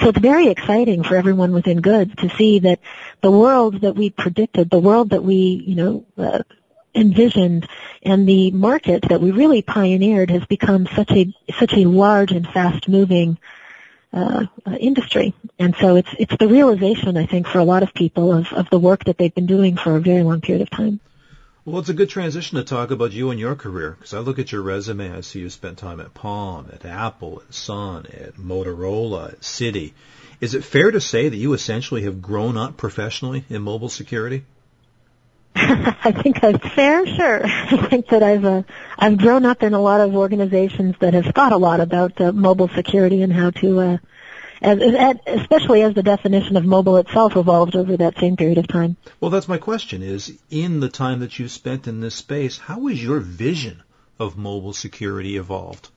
So 0.00 0.08
it's 0.08 0.18
very 0.18 0.48
exciting 0.48 1.02
for 1.02 1.14
everyone 1.14 1.52
within 1.52 1.80
Good 1.80 2.16
to 2.18 2.30
see 2.36 2.60
that 2.60 2.80
the 3.20 3.30
world 3.30 3.82
that 3.82 3.94
we 3.94 4.10
predicted, 4.10 4.70
the 4.70 4.78
world 4.78 5.10
that 5.10 5.22
we, 5.22 5.62
you 5.66 5.74
know, 5.74 6.06
uh, 6.16 6.42
envisioned 6.94 7.68
and 8.02 8.28
the 8.28 8.50
market 8.50 9.02
that 9.08 9.20
we 9.20 9.30
really 9.30 9.62
pioneered 9.62 10.30
has 10.30 10.44
become 10.46 10.88
such 10.96 11.10
a 11.12 11.32
such 11.58 11.72
a 11.74 11.84
large 11.84 12.32
and 12.32 12.48
fast 12.48 12.88
moving 12.88 13.38
uh, 14.12 14.46
uh, 14.66 14.70
industry. 14.72 15.34
And 15.58 15.74
so 15.80 15.96
it's 15.96 16.08
it's 16.18 16.36
the 16.36 16.48
realization, 16.48 17.16
I 17.16 17.26
think, 17.26 17.46
for 17.46 17.58
a 17.58 17.64
lot 17.64 17.82
of 17.82 17.94
people 17.94 18.32
of, 18.32 18.52
of 18.52 18.70
the 18.70 18.78
work 18.78 19.04
that 19.04 19.18
they've 19.18 19.34
been 19.34 19.46
doing 19.46 19.76
for 19.76 19.96
a 19.96 20.00
very 20.00 20.22
long 20.22 20.40
period 20.40 20.62
of 20.62 20.70
time. 20.70 21.00
Well, 21.64 21.78
it's 21.78 21.90
a 21.90 21.94
good 21.94 22.08
transition 22.08 22.56
to 22.56 22.64
talk 22.64 22.90
about 22.90 23.12
you 23.12 23.30
and 23.30 23.38
your 23.38 23.54
career 23.54 23.90
because 23.90 24.14
I 24.14 24.18
look 24.20 24.38
at 24.38 24.50
your 24.50 24.62
resume. 24.62 25.14
I 25.14 25.20
see 25.20 25.40
you 25.40 25.50
spent 25.50 25.78
time 25.78 26.00
at 26.00 26.14
Palm, 26.14 26.70
at 26.72 26.84
Apple, 26.86 27.42
at 27.46 27.54
Sun, 27.54 28.06
at 28.06 28.34
Motorola, 28.36 29.34
at 29.34 29.40
Citi. 29.40 29.92
Is 30.40 30.54
it 30.54 30.64
fair 30.64 30.90
to 30.90 31.00
say 31.00 31.28
that 31.28 31.36
you 31.36 31.52
essentially 31.52 32.02
have 32.02 32.22
grown 32.22 32.56
up 32.56 32.78
professionally 32.78 33.44
in 33.50 33.60
mobile 33.62 33.90
security? 33.90 34.44
I 35.54 36.12
think 36.12 36.40
that's 36.40 36.66
fair, 36.74 37.06
sure. 37.06 37.40
I 37.46 37.86
think 37.88 38.08
that 38.08 38.22
I've 38.22 38.44
uh, 38.44 38.62
I've 38.98 39.18
grown 39.18 39.44
up 39.44 39.62
in 39.62 39.74
a 39.74 39.80
lot 39.80 40.00
of 40.00 40.14
organizations 40.14 40.94
that 41.00 41.14
have 41.14 41.26
thought 41.34 41.52
a 41.52 41.56
lot 41.56 41.80
about 41.80 42.20
uh, 42.20 42.32
mobile 42.32 42.68
security 42.68 43.22
and 43.22 43.32
how 43.32 43.50
to, 43.50 43.80
uh, 43.80 43.98
as, 44.62 44.80
as, 44.80 45.16
especially 45.26 45.82
as 45.82 45.94
the 45.94 46.02
definition 46.02 46.56
of 46.56 46.64
mobile 46.64 46.98
itself 46.98 47.36
evolved 47.36 47.74
over 47.74 47.96
that 47.96 48.18
same 48.18 48.36
period 48.36 48.58
of 48.58 48.68
time. 48.68 48.96
Well, 49.20 49.30
that's 49.30 49.48
my 49.48 49.58
question: 49.58 50.02
is 50.02 50.38
in 50.50 50.80
the 50.80 50.88
time 50.88 51.20
that 51.20 51.38
you 51.38 51.48
spent 51.48 51.88
in 51.88 52.00
this 52.00 52.14
space, 52.14 52.58
how 52.58 52.86
has 52.86 53.02
your 53.02 53.18
vision 53.18 53.82
of 54.18 54.36
mobile 54.36 54.72
security 54.72 55.36
evolved? 55.36 55.88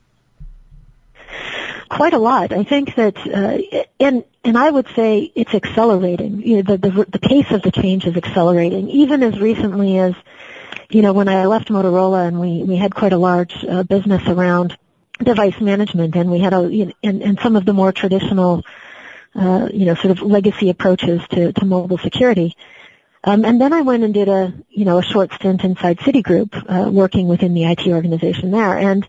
Quite 1.94 2.12
a 2.12 2.18
lot. 2.18 2.52
I 2.52 2.64
think 2.64 2.96
that, 2.96 3.16
uh, 3.16 3.78
and 4.00 4.24
and 4.42 4.58
I 4.58 4.68
would 4.68 4.88
say 4.96 5.30
it's 5.34 5.54
accelerating. 5.54 6.42
You 6.42 6.56
know, 6.56 6.76
the, 6.76 6.78
the 6.78 7.06
the 7.08 7.18
pace 7.20 7.50
of 7.50 7.62
the 7.62 7.70
change 7.70 8.04
is 8.04 8.16
accelerating. 8.16 8.90
Even 8.90 9.22
as 9.22 9.38
recently 9.38 9.98
as, 9.98 10.14
you 10.90 11.02
know, 11.02 11.12
when 11.12 11.28
I 11.28 11.46
left 11.46 11.68
Motorola 11.68 12.26
and 12.26 12.40
we 12.40 12.64
we 12.64 12.76
had 12.76 12.94
quite 12.94 13.12
a 13.12 13.18
large 13.18 13.54
uh, 13.64 13.84
business 13.84 14.22
around 14.26 14.76
device 15.22 15.60
management, 15.60 16.16
and 16.16 16.30
we 16.30 16.40
had 16.40 16.52
a 16.52 16.68
you 16.68 16.86
know, 16.86 16.92
and 17.02 17.22
and 17.22 17.38
some 17.40 17.54
of 17.54 17.64
the 17.64 17.72
more 17.72 17.92
traditional, 17.92 18.64
uh, 19.36 19.68
you 19.72 19.86
know, 19.86 19.94
sort 19.94 20.10
of 20.10 20.20
legacy 20.20 20.70
approaches 20.70 21.22
to 21.30 21.52
to 21.52 21.64
mobile 21.64 21.98
security. 21.98 22.56
Um, 23.26 23.44
and 23.44 23.58
then 23.58 23.72
I 23.72 23.80
went 23.80 24.02
and 24.04 24.12
did 24.12 24.28
a, 24.28 24.52
you 24.68 24.84
know, 24.84 24.98
a 24.98 25.02
short 25.02 25.32
stint 25.32 25.64
inside 25.64 25.96
Citigroup, 26.00 26.50
uh, 26.68 26.90
working 26.90 27.26
within 27.26 27.54
the 27.54 27.64
IT 27.64 27.86
organization 27.86 28.50
there. 28.50 28.76
And 28.76 29.08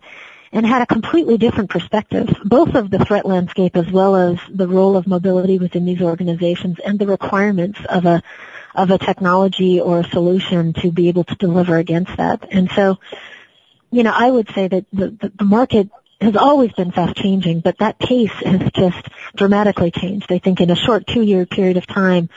and 0.52 0.66
had 0.66 0.82
a 0.82 0.86
completely 0.86 1.38
different 1.38 1.70
perspective, 1.70 2.28
both 2.44 2.74
of 2.74 2.90
the 2.90 3.04
threat 3.04 3.26
landscape 3.26 3.76
as 3.76 3.90
well 3.90 4.16
as 4.16 4.38
the 4.48 4.68
role 4.68 4.96
of 4.96 5.06
mobility 5.06 5.58
within 5.58 5.84
these 5.84 6.00
organizations 6.00 6.78
and 6.84 6.98
the 6.98 7.06
requirements 7.06 7.78
of 7.88 8.06
a 8.06 8.22
of 8.74 8.90
a 8.90 8.98
technology 8.98 9.80
or 9.80 10.00
a 10.00 10.08
solution 10.10 10.74
to 10.74 10.92
be 10.92 11.08
able 11.08 11.24
to 11.24 11.34
deliver 11.36 11.76
against 11.76 12.14
that. 12.18 12.46
And 12.52 12.70
so, 12.70 12.98
you 13.90 14.02
know, 14.02 14.12
I 14.14 14.30
would 14.30 14.50
say 14.54 14.68
that 14.68 14.84
the, 14.92 15.08
the, 15.10 15.32
the 15.34 15.44
market 15.44 15.88
has 16.20 16.36
always 16.36 16.72
been 16.72 16.92
fast 16.92 17.16
changing, 17.16 17.60
but 17.60 17.78
that 17.78 17.98
pace 17.98 18.32
has 18.32 18.70
just 18.72 19.08
dramatically 19.34 19.90
changed. 19.90 20.30
I 20.30 20.38
think 20.38 20.60
in 20.60 20.70
a 20.70 20.76
short 20.76 21.06
two 21.06 21.22
year 21.22 21.46
period 21.46 21.76
of 21.76 21.86
time, 21.86 22.28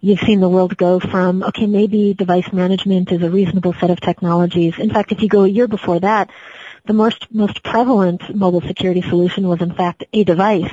you've 0.00 0.20
seen 0.20 0.40
the 0.40 0.48
world 0.48 0.76
go 0.76 1.00
from, 1.00 1.42
okay, 1.42 1.66
maybe 1.66 2.12
device 2.12 2.52
management 2.52 3.12
is 3.12 3.22
a 3.22 3.30
reasonable 3.30 3.72
set 3.74 3.90
of 3.90 4.00
technologies. 4.00 4.78
In 4.78 4.90
fact, 4.90 5.12
if 5.12 5.22
you 5.22 5.28
go 5.28 5.44
a 5.44 5.48
year 5.48 5.68
before 5.68 6.00
that, 6.00 6.30
the 6.84 6.92
most, 6.92 7.32
most 7.32 7.62
prevalent 7.62 8.34
mobile 8.34 8.60
security 8.60 9.02
solution 9.02 9.48
was 9.48 9.60
in 9.60 9.74
fact 9.74 10.04
a 10.12 10.24
device. 10.24 10.72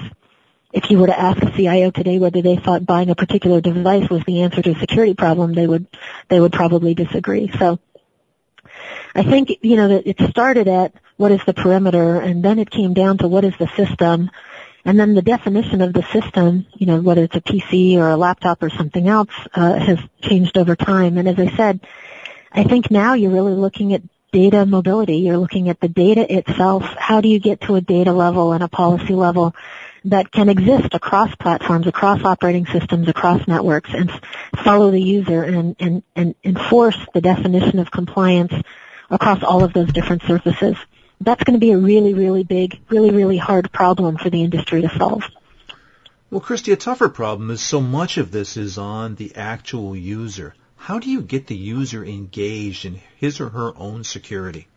If 0.72 0.92
you 0.92 1.00
were 1.00 1.08
to 1.08 1.20
ask 1.20 1.42
a 1.42 1.52
CIO 1.56 1.92
today 1.92 2.20
whether 2.20 2.42
they 2.42 2.56
thought 2.56 2.86
buying 2.86 3.10
a 3.10 3.16
particular 3.16 3.60
device 3.62 4.10
was 4.10 4.24
the 4.26 4.42
answer 4.42 4.62
to 4.62 4.72
a 4.72 4.80
security 4.80 5.16
problem, 5.16 5.54
they 5.54 5.66
would, 5.66 5.88
they 6.28 6.40
would 6.40 6.54
probably 6.54 6.94
disagree. 6.94 7.52
So, 7.58 7.80
I 9.16 9.24
think, 9.24 9.50
you 9.62 9.76
know, 9.76 9.88
that 9.88 10.08
it 10.08 10.30
started 10.30 10.68
at 10.68 10.94
what 11.18 11.32
is 11.32 11.42
the 11.46 11.54
perimeter 11.54 12.22
and 12.22 12.44
then 12.44 12.60
it 12.60 12.70
came 12.70 12.94
down 12.94 13.18
to 13.20 13.28
what 13.28 13.44
is 13.44 13.54
the 13.58 13.68
system 13.76 14.30
and 14.86 15.00
then 15.00 15.14
the 15.14 15.22
definition 15.22 15.82
of 15.82 15.94
the 15.94 16.04
system, 16.14 16.66
you 16.76 16.86
know, 16.86 17.02
whether 17.02 17.24
it's 17.24 17.36
a 17.36 17.42
PC 17.42 17.98
or 17.98 18.10
a 18.10 18.18
laptop 18.18 18.64
or 18.64 18.70
something 18.70 19.08
else, 19.08 19.30
uh, 19.54 19.78
has 19.78 20.00
changed 20.22 20.58
over 20.58 20.76
time. 20.76 21.18
And 21.18 21.28
as 21.28 21.38
I 21.38 21.56
said, 21.56 21.82
I 22.52 22.64
think 22.64 22.90
now 22.90 23.14
you're 23.14 23.32
really 23.32 23.54
looking 23.54 23.94
at 23.94 24.02
data 24.32 24.66
mobility. 24.66 25.18
You're 25.18 25.38
looking 25.38 25.70
at 25.70 25.80
the 25.80 25.88
data 25.88 26.32
itself. 26.38 26.84
How 26.84 27.22
do 27.22 27.28
you 27.28 27.40
get 27.40 27.62
to 27.62 27.76
a 27.76 27.82
data 27.82 28.12
level 28.12 28.54
and 28.54 28.64
a 28.64 28.68
policy 28.68 29.14
level 29.14 29.56
that 30.06 30.32
can 30.32 30.50
exist 30.50 30.94
across 30.94 31.34
platforms, 31.36 31.88
across 31.88 32.24
operating 32.24 32.66
systems, 32.66 33.08
across 33.08 33.48
networks, 33.48 33.90
and 33.94 34.12
follow 34.64 34.92
the 34.92 35.02
user 35.02 35.44
and, 35.44 35.76
and, 35.80 36.04
and 36.16 36.36
enforce 36.44 36.98
the 37.14 37.22
definition 37.22 37.80
of 37.80 37.92
compliance 37.92 38.54
across 39.10 39.44
all 39.44 39.64
of 39.64 39.74
those 39.74 39.92
different 39.92 40.24
surfaces? 40.24 40.78
That's 41.22 41.44
going 41.44 41.56
to 41.56 41.60
be 41.60 41.72
a 41.72 41.78
really, 41.78 42.14
really 42.14 42.44
big, 42.44 42.80
really, 42.90 43.12
really 43.12 43.38
hard 43.38 43.72
problem 43.72 44.18
for 44.18 44.30
the 44.30 44.42
industry 44.42 44.82
to 44.84 44.90
solve. 44.98 45.24
Well, 46.32 46.42
Christy, 46.42 46.72
a 46.72 46.78
tougher 46.78 47.10
problem 47.10 47.50
is 47.50 47.60
so 47.60 47.82
much 47.82 48.18
of 48.18 48.32
this 48.32 48.56
is 48.56 48.78
on 48.78 49.16
the 49.16 49.36
actual 49.36 49.96
user. 49.96 50.54
How 50.80 50.98
do 50.98 51.12
you 51.12 51.22
get 51.22 51.46
the 51.46 51.56
user 51.56 52.04
engaged 52.04 52.86
in 52.86 53.00
his 53.18 53.42
or 53.42 53.50
her 53.50 53.74
own 53.78 54.04
security? 54.04 54.68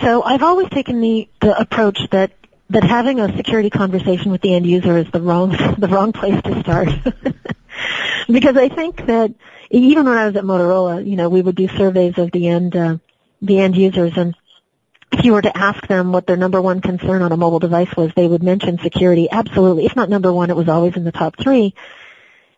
So 0.00 0.22
I've 0.22 0.42
always 0.42 0.70
taken 0.70 1.00
the, 1.00 1.28
the 1.40 1.58
approach 1.58 1.98
that 2.12 2.32
that 2.70 2.82
having 2.82 3.20
a 3.20 3.36
security 3.36 3.68
conversation 3.68 4.32
with 4.32 4.40
the 4.40 4.54
end 4.54 4.66
user 4.66 4.96
is 4.96 5.06
the 5.12 5.20
wrong 5.20 5.50
the 5.78 5.88
wrong 5.88 6.12
place 6.12 6.40
to 6.42 6.60
start. 6.60 6.88
because 8.28 8.56
I 8.56 8.68
think 8.68 9.04
that 9.06 9.34
even 9.70 10.06
when 10.06 10.16
I 10.16 10.26
was 10.26 10.36
at 10.36 10.44
Motorola, 10.44 11.06
you 11.06 11.16
know, 11.16 11.28
we 11.28 11.42
would 11.42 11.56
do 11.56 11.68
surveys 11.68 12.16
of 12.16 12.30
the 12.30 12.48
end 12.48 12.76
uh, 12.76 12.98
the 13.42 13.58
end 13.58 13.76
users 13.76 14.12
and 14.16 14.34
if 15.12 15.24
you 15.24 15.32
were 15.32 15.42
to 15.42 15.56
ask 15.56 15.86
them 15.88 16.12
what 16.12 16.26
their 16.26 16.36
number 16.36 16.62
one 16.62 16.80
concern 16.80 17.22
on 17.22 17.32
a 17.32 17.36
mobile 17.36 17.58
device 17.58 17.94
was, 17.96 18.12
they 18.14 18.26
would 18.26 18.42
mention 18.42 18.78
security. 18.78 19.28
Absolutely. 19.30 19.86
If 19.86 19.96
not 19.96 20.08
number 20.08 20.32
one, 20.32 20.50
it 20.50 20.56
was 20.56 20.68
always 20.68 20.96
in 20.96 21.04
the 21.04 21.12
top 21.12 21.36
three. 21.38 21.74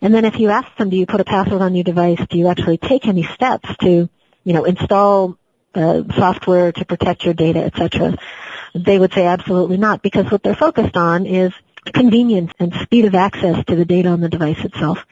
And 0.00 0.14
then 0.14 0.24
if 0.24 0.38
you 0.38 0.50
ask 0.50 0.76
them, 0.76 0.90
do 0.90 0.96
you 0.96 1.06
put 1.06 1.20
a 1.20 1.24
password 1.24 1.60
on 1.60 1.74
your 1.74 1.84
device? 1.84 2.20
Do 2.28 2.38
you 2.38 2.48
actually 2.48 2.78
take 2.78 3.06
any 3.06 3.24
steps 3.24 3.68
to, 3.80 4.08
you 4.44 4.52
know, 4.52 4.64
install 4.64 5.36
uh, 5.74 6.02
software 6.14 6.72
to 6.72 6.84
protect 6.84 7.24
your 7.24 7.34
data, 7.34 7.64
etc.? 7.64 8.16
They 8.74 8.98
would 8.98 9.12
say 9.12 9.26
absolutely 9.26 9.76
not 9.76 10.02
because 10.02 10.30
what 10.30 10.42
they're 10.42 10.54
focused 10.54 10.96
on 10.96 11.26
is 11.26 11.52
convenience 11.92 12.52
and 12.58 12.72
speed 12.82 13.06
of 13.06 13.14
access 13.14 13.64
to 13.64 13.76
the 13.76 13.84
data 13.84 14.08
on 14.10 14.20
the 14.20 14.28
device 14.28 14.62
itself. 14.64 15.04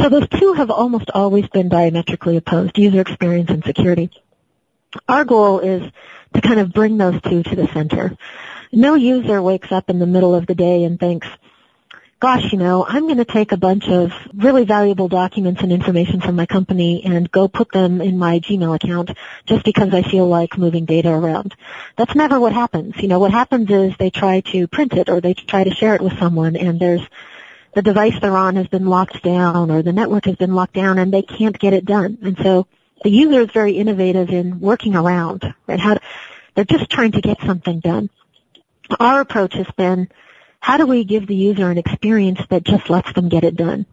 So 0.00 0.08
those 0.08 0.28
two 0.28 0.54
have 0.54 0.70
almost 0.70 1.10
always 1.10 1.46
been 1.48 1.68
diametrically 1.68 2.36
opposed, 2.36 2.76
user 2.76 3.00
experience 3.00 3.50
and 3.50 3.64
security. 3.64 4.10
Our 5.08 5.24
goal 5.24 5.60
is 5.60 5.90
to 6.34 6.40
kind 6.40 6.60
of 6.60 6.72
bring 6.72 6.98
those 6.98 7.20
two 7.22 7.42
to 7.42 7.56
the 7.56 7.68
center. 7.68 8.16
No 8.72 8.94
user 8.94 9.40
wakes 9.40 9.72
up 9.72 9.88
in 9.88 9.98
the 9.98 10.06
middle 10.06 10.34
of 10.34 10.46
the 10.46 10.54
day 10.54 10.84
and 10.84 10.98
thinks, 10.98 11.28
gosh, 12.18 12.50
you 12.50 12.58
know, 12.58 12.84
I'm 12.86 13.04
going 13.04 13.18
to 13.18 13.24
take 13.24 13.52
a 13.52 13.56
bunch 13.56 13.88
of 13.88 14.12
really 14.34 14.64
valuable 14.64 15.08
documents 15.08 15.60
and 15.62 15.70
information 15.70 16.20
from 16.20 16.34
my 16.34 16.46
company 16.46 17.04
and 17.04 17.30
go 17.30 17.46
put 17.46 17.70
them 17.72 18.00
in 18.00 18.16
my 18.16 18.40
Gmail 18.40 18.74
account 18.74 19.10
just 19.44 19.64
because 19.64 19.92
I 19.92 20.02
feel 20.02 20.26
like 20.26 20.56
moving 20.56 20.86
data 20.86 21.10
around. 21.10 21.54
That's 21.96 22.14
never 22.14 22.40
what 22.40 22.54
happens. 22.54 22.94
You 22.98 23.08
know, 23.08 23.18
what 23.18 23.32
happens 23.32 23.70
is 23.70 23.94
they 23.98 24.10
try 24.10 24.40
to 24.52 24.66
print 24.66 24.94
it 24.94 25.10
or 25.10 25.20
they 25.20 25.34
try 25.34 25.64
to 25.64 25.74
share 25.74 25.94
it 25.94 26.00
with 26.00 26.18
someone 26.18 26.56
and 26.56 26.80
there's 26.80 27.02
the 27.74 27.82
device 27.82 28.14
they're 28.20 28.34
on 28.34 28.56
has 28.56 28.68
been 28.68 28.86
locked 28.86 29.22
down 29.22 29.70
or 29.70 29.82
the 29.82 29.92
network 29.92 30.24
has 30.24 30.36
been 30.36 30.54
locked 30.54 30.72
down 30.72 30.98
and 30.98 31.12
they 31.12 31.22
can't 31.22 31.58
get 31.58 31.74
it 31.74 31.84
done. 31.84 32.16
And 32.22 32.38
so 32.38 32.66
the 33.04 33.10
user 33.10 33.42
is 33.42 33.50
very 33.50 33.72
innovative 33.72 34.30
in 34.30 34.60
working 34.60 34.96
around, 34.96 35.54
right? 35.66 35.78
How 35.78 35.94
to, 35.94 36.00
they're 36.54 36.64
just 36.64 36.88
trying 36.88 37.12
to 37.12 37.20
get 37.20 37.42
something 37.42 37.80
done. 37.80 38.08
Our 38.98 39.20
approach 39.20 39.52
has 39.54 39.66
been 39.76 40.08
how 40.60 40.76
do 40.76 40.86
we 40.86 41.04
give 41.04 41.26
the 41.26 41.34
user 41.34 41.70
an 41.70 41.78
experience 41.78 42.40
that 42.50 42.64
just 42.64 42.90
lets 42.90 43.12
them 43.12 43.28
get 43.28 43.44
it 43.44 43.56
done? 43.56 43.86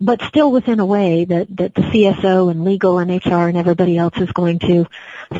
But 0.00 0.22
still 0.22 0.52
within 0.52 0.80
a 0.80 0.86
way 0.86 1.24
that, 1.24 1.56
that 1.56 1.74
the 1.74 1.82
CSO 1.82 2.50
and 2.50 2.64
legal 2.64 2.98
and 2.98 3.10
HR 3.10 3.48
and 3.48 3.56
everybody 3.56 3.96
else 3.96 4.18
is 4.18 4.30
going 4.32 4.58
to 4.60 4.86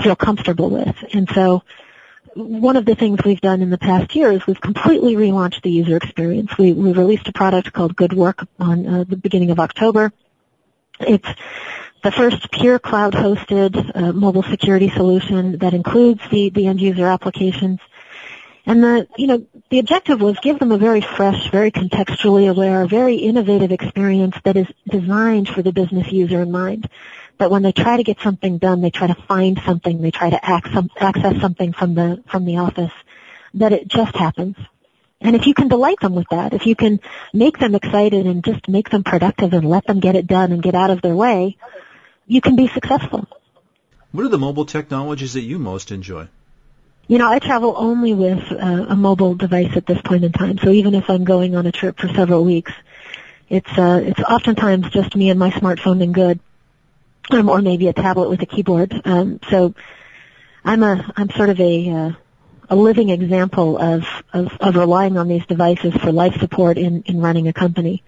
feel 0.02 0.16
comfortable 0.16 0.70
with. 0.70 0.96
And 1.12 1.28
so 1.34 1.62
one 2.34 2.76
of 2.76 2.84
the 2.84 2.94
things 2.94 3.20
we've 3.24 3.40
done 3.40 3.62
in 3.62 3.70
the 3.70 3.78
past 3.78 4.14
year 4.14 4.30
is 4.32 4.46
we've 4.46 4.60
completely 4.60 5.14
relaunched 5.14 5.62
the 5.62 5.70
user 5.70 5.96
experience. 5.96 6.56
We, 6.58 6.72
we 6.72 6.92
released 6.92 7.28
a 7.28 7.32
product 7.32 7.72
called 7.72 7.96
Good 7.96 8.12
Work 8.12 8.46
on 8.58 8.86
uh, 8.86 9.04
the 9.04 9.16
beginning 9.16 9.50
of 9.50 9.58
October. 9.58 10.12
It's 11.00 11.28
the 12.02 12.12
first 12.12 12.50
pure 12.50 12.78
cloud 12.78 13.14
hosted 13.14 13.90
uh, 13.94 14.12
mobile 14.12 14.42
security 14.42 14.90
solution 14.90 15.58
that 15.58 15.74
includes 15.74 16.20
the, 16.30 16.50
the 16.50 16.66
end 16.66 16.80
user 16.80 17.06
applications 17.06 17.80
and 18.66 18.82
the, 18.82 19.06
you 19.16 19.28
know, 19.28 19.46
the 19.70 19.78
objective 19.78 20.20
was 20.20 20.36
give 20.40 20.58
them 20.58 20.72
a 20.72 20.78
very 20.78 21.00
fresh, 21.00 21.50
very 21.52 21.70
contextually 21.70 22.50
aware, 22.50 22.84
very 22.86 23.14
innovative 23.14 23.70
experience 23.70 24.34
that 24.44 24.56
is 24.56 24.66
designed 24.88 25.48
for 25.48 25.62
the 25.62 25.72
business 25.72 26.10
user 26.10 26.42
in 26.42 26.50
mind. 26.50 26.88
That 27.38 27.50
when 27.50 27.62
they 27.62 27.72
try 27.72 27.96
to 27.96 28.02
get 28.02 28.18
something 28.20 28.58
done, 28.58 28.80
they 28.80 28.90
try 28.90 29.06
to 29.06 29.14
find 29.14 29.60
something, 29.64 30.02
they 30.02 30.10
try 30.10 30.30
to 30.30 30.44
access 30.44 31.40
something 31.40 31.72
from 31.72 31.94
the, 31.94 32.24
from 32.26 32.44
the 32.44 32.58
office, 32.58 32.92
that 33.54 33.72
it 33.72 33.86
just 33.86 34.16
happens. 34.16 34.56
And 35.20 35.36
if 35.36 35.46
you 35.46 35.54
can 35.54 35.68
delight 35.68 36.00
them 36.00 36.14
with 36.14 36.26
that, 36.30 36.52
if 36.52 36.66
you 36.66 36.74
can 36.74 37.00
make 37.32 37.58
them 37.58 37.74
excited 37.74 38.26
and 38.26 38.44
just 38.44 38.68
make 38.68 38.90
them 38.90 39.04
productive 39.04 39.52
and 39.52 39.68
let 39.68 39.86
them 39.86 40.00
get 40.00 40.16
it 40.16 40.26
done 40.26 40.50
and 40.50 40.62
get 40.62 40.74
out 40.74 40.90
of 40.90 41.02
their 41.02 41.14
way, 41.14 41.56
you 42.26 42.40
can 42.40 42.56
be 42.56 42.68
successful. 42.68 43.28
What 44.10 44.26
are 44.26 44.28
the 44.28 44.38
mobile 44.38 44.66
technologies 44.66 45.34
that 45.34 45.42
you 45.42 45.58
most 45.58 45.92
enjoy? 45.92 46.28
You 47.08 47.18
know, 47.18 47.30
I 47.30 47.38
travel 47.38 47.74
only 47.76 48.14
with 48.14 48.40
uh, 48.52 48.86
a 48.88 48.96
mobile 48.96 49.34
device 49.34 49.76
at 49.76 49.86
this 49.86 50.00
point 50.02 50.24
in 50.24 50.32
time. 50.32 50.58
So 50.58 50.70
even 50.70 50.94
if 50.94 51.10
I'm 51.10 51.24
going 51.24 51.56
on 51.56 51.66
a 51.66 51.72
trip 51.72 51.98
for 51.98 52.08
several 52.08 52.44
weeks, 52.44 52.72
it's 53.48 53.70
uh, 53.78 54.00
it's 54.04 54.20
oftentimes 54.20 54.90
just 54.90 55.16
me 55.16 55.30
and 55.30 55.38
my 55.38 55.50
smartphone 55.50 56.02
and 56.02 56.14
good. 56.14 56.40
um, 57.30 57.48
or 57.48 57.62
maybe 57.62 57.88
a 57.88 57.92
tablet 57.92 58.28
with 58.30 58.42
a 58.42 58.46
keyboard. 58.46 58.94
Um, 59.04 59.40
so 59.50 59.74
I'm 60.64 60.82
a 60.82 61.12
I'm 61.16 61.30
sort 61.30 61.50
of 61.50 61.60
a 61.60 61.90
uh, 61.90 62.12
a 62.70 62.76
living 62.76 63.10
example 63.10 63.78
of, 63.78 64.04
of 64.32 64.52
of 64.60 64.76
relying 64.76 65.16
on 65.18 65.28
these 65.28 65.46
devices 65.46 65.94
for 65.94 66.12
life 66.12 66.38
support 66.40 66.78
in 66.78 67.02
in 67.02 67.20
running 67.20 67.48
a 67.48 67.52
company. 67.52 68.02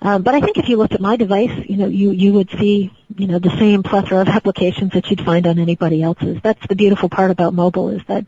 Um, 0.00 0.22
but 0.22 0.34
I 0.34 0.40
think 0.40 0.58
if 0.58 0.68
you 0.68 0.76
looked 0.76 0.94
at 0.94 1.00
my 1.00 1.16
device, 1.16 1.50
you 1.68 1.76
know, 1.76 1.86
you 1.86 2.12
you 2.12 2.32
would 2.34 2.50
see, 2.50 2.92
you 3.16 3.26
know, 3.26 3.40
the 3.40 3.50
same 3.58 3.82
plethora 3.82 4.20
of 4.20 4.28
applications 4.38 4.92
that 4.92 5.10
you'd 5.10 5.24
find 5.24 5.46
on 5.46 5.58
anybody 5.58 6.02
else's. 6.02 6.38
That's 6.40 6.64
the 6.68 6.76
beautiful 6.76 7.08
part 7.08 7.32
about 7.32 7.52
mobile 7.52 7.88
is 7.88 8.02
that 8.06 8.24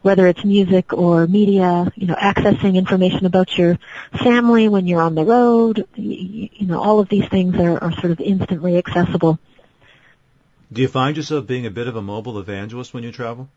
whether 0.00 0.26
it's 0.26 0.42
music 0.44 0.94
or 0.94 1.26
media, 1.26 1.92
you 1.94 2.06
know, 2.06 2.14
accessing 2.14 2.74
information 2.74 3.26
about 3.26 3.56
your 3.58 3.78
family 4.18 4.68
when 4.68 4.86
you're 4.86 5.02
on 5.02 5.14
the 5.14 5.24
road, 5.24 5.86
you, 5.94 6.48
you 6.52 6.66
know, 6.66 6.80
all 6.80 7.00
of 7.00 7.10
these 7.10 7.28
things 7.28 7.54
are, 7.56 7.78
are 7.78 7.92
sort 7.92 8.12
of 8.12 8.20
instantly 8.20 8.78
accessible. 8.78 9.38
Do 10.72 10.80
you 10.80 10.88
find 10.88 11.16
yourself 11.16 11.46
being 11.46 11.66
a 11.66 11.70
bit 11.70 11.86
of 11.86 11.96
a 11.96 12.02
mobile 12.02 12.38
evangelist 12.38 12.94
when 12.94 13.02
you 13.02 13.12
travel? 13.12 13.48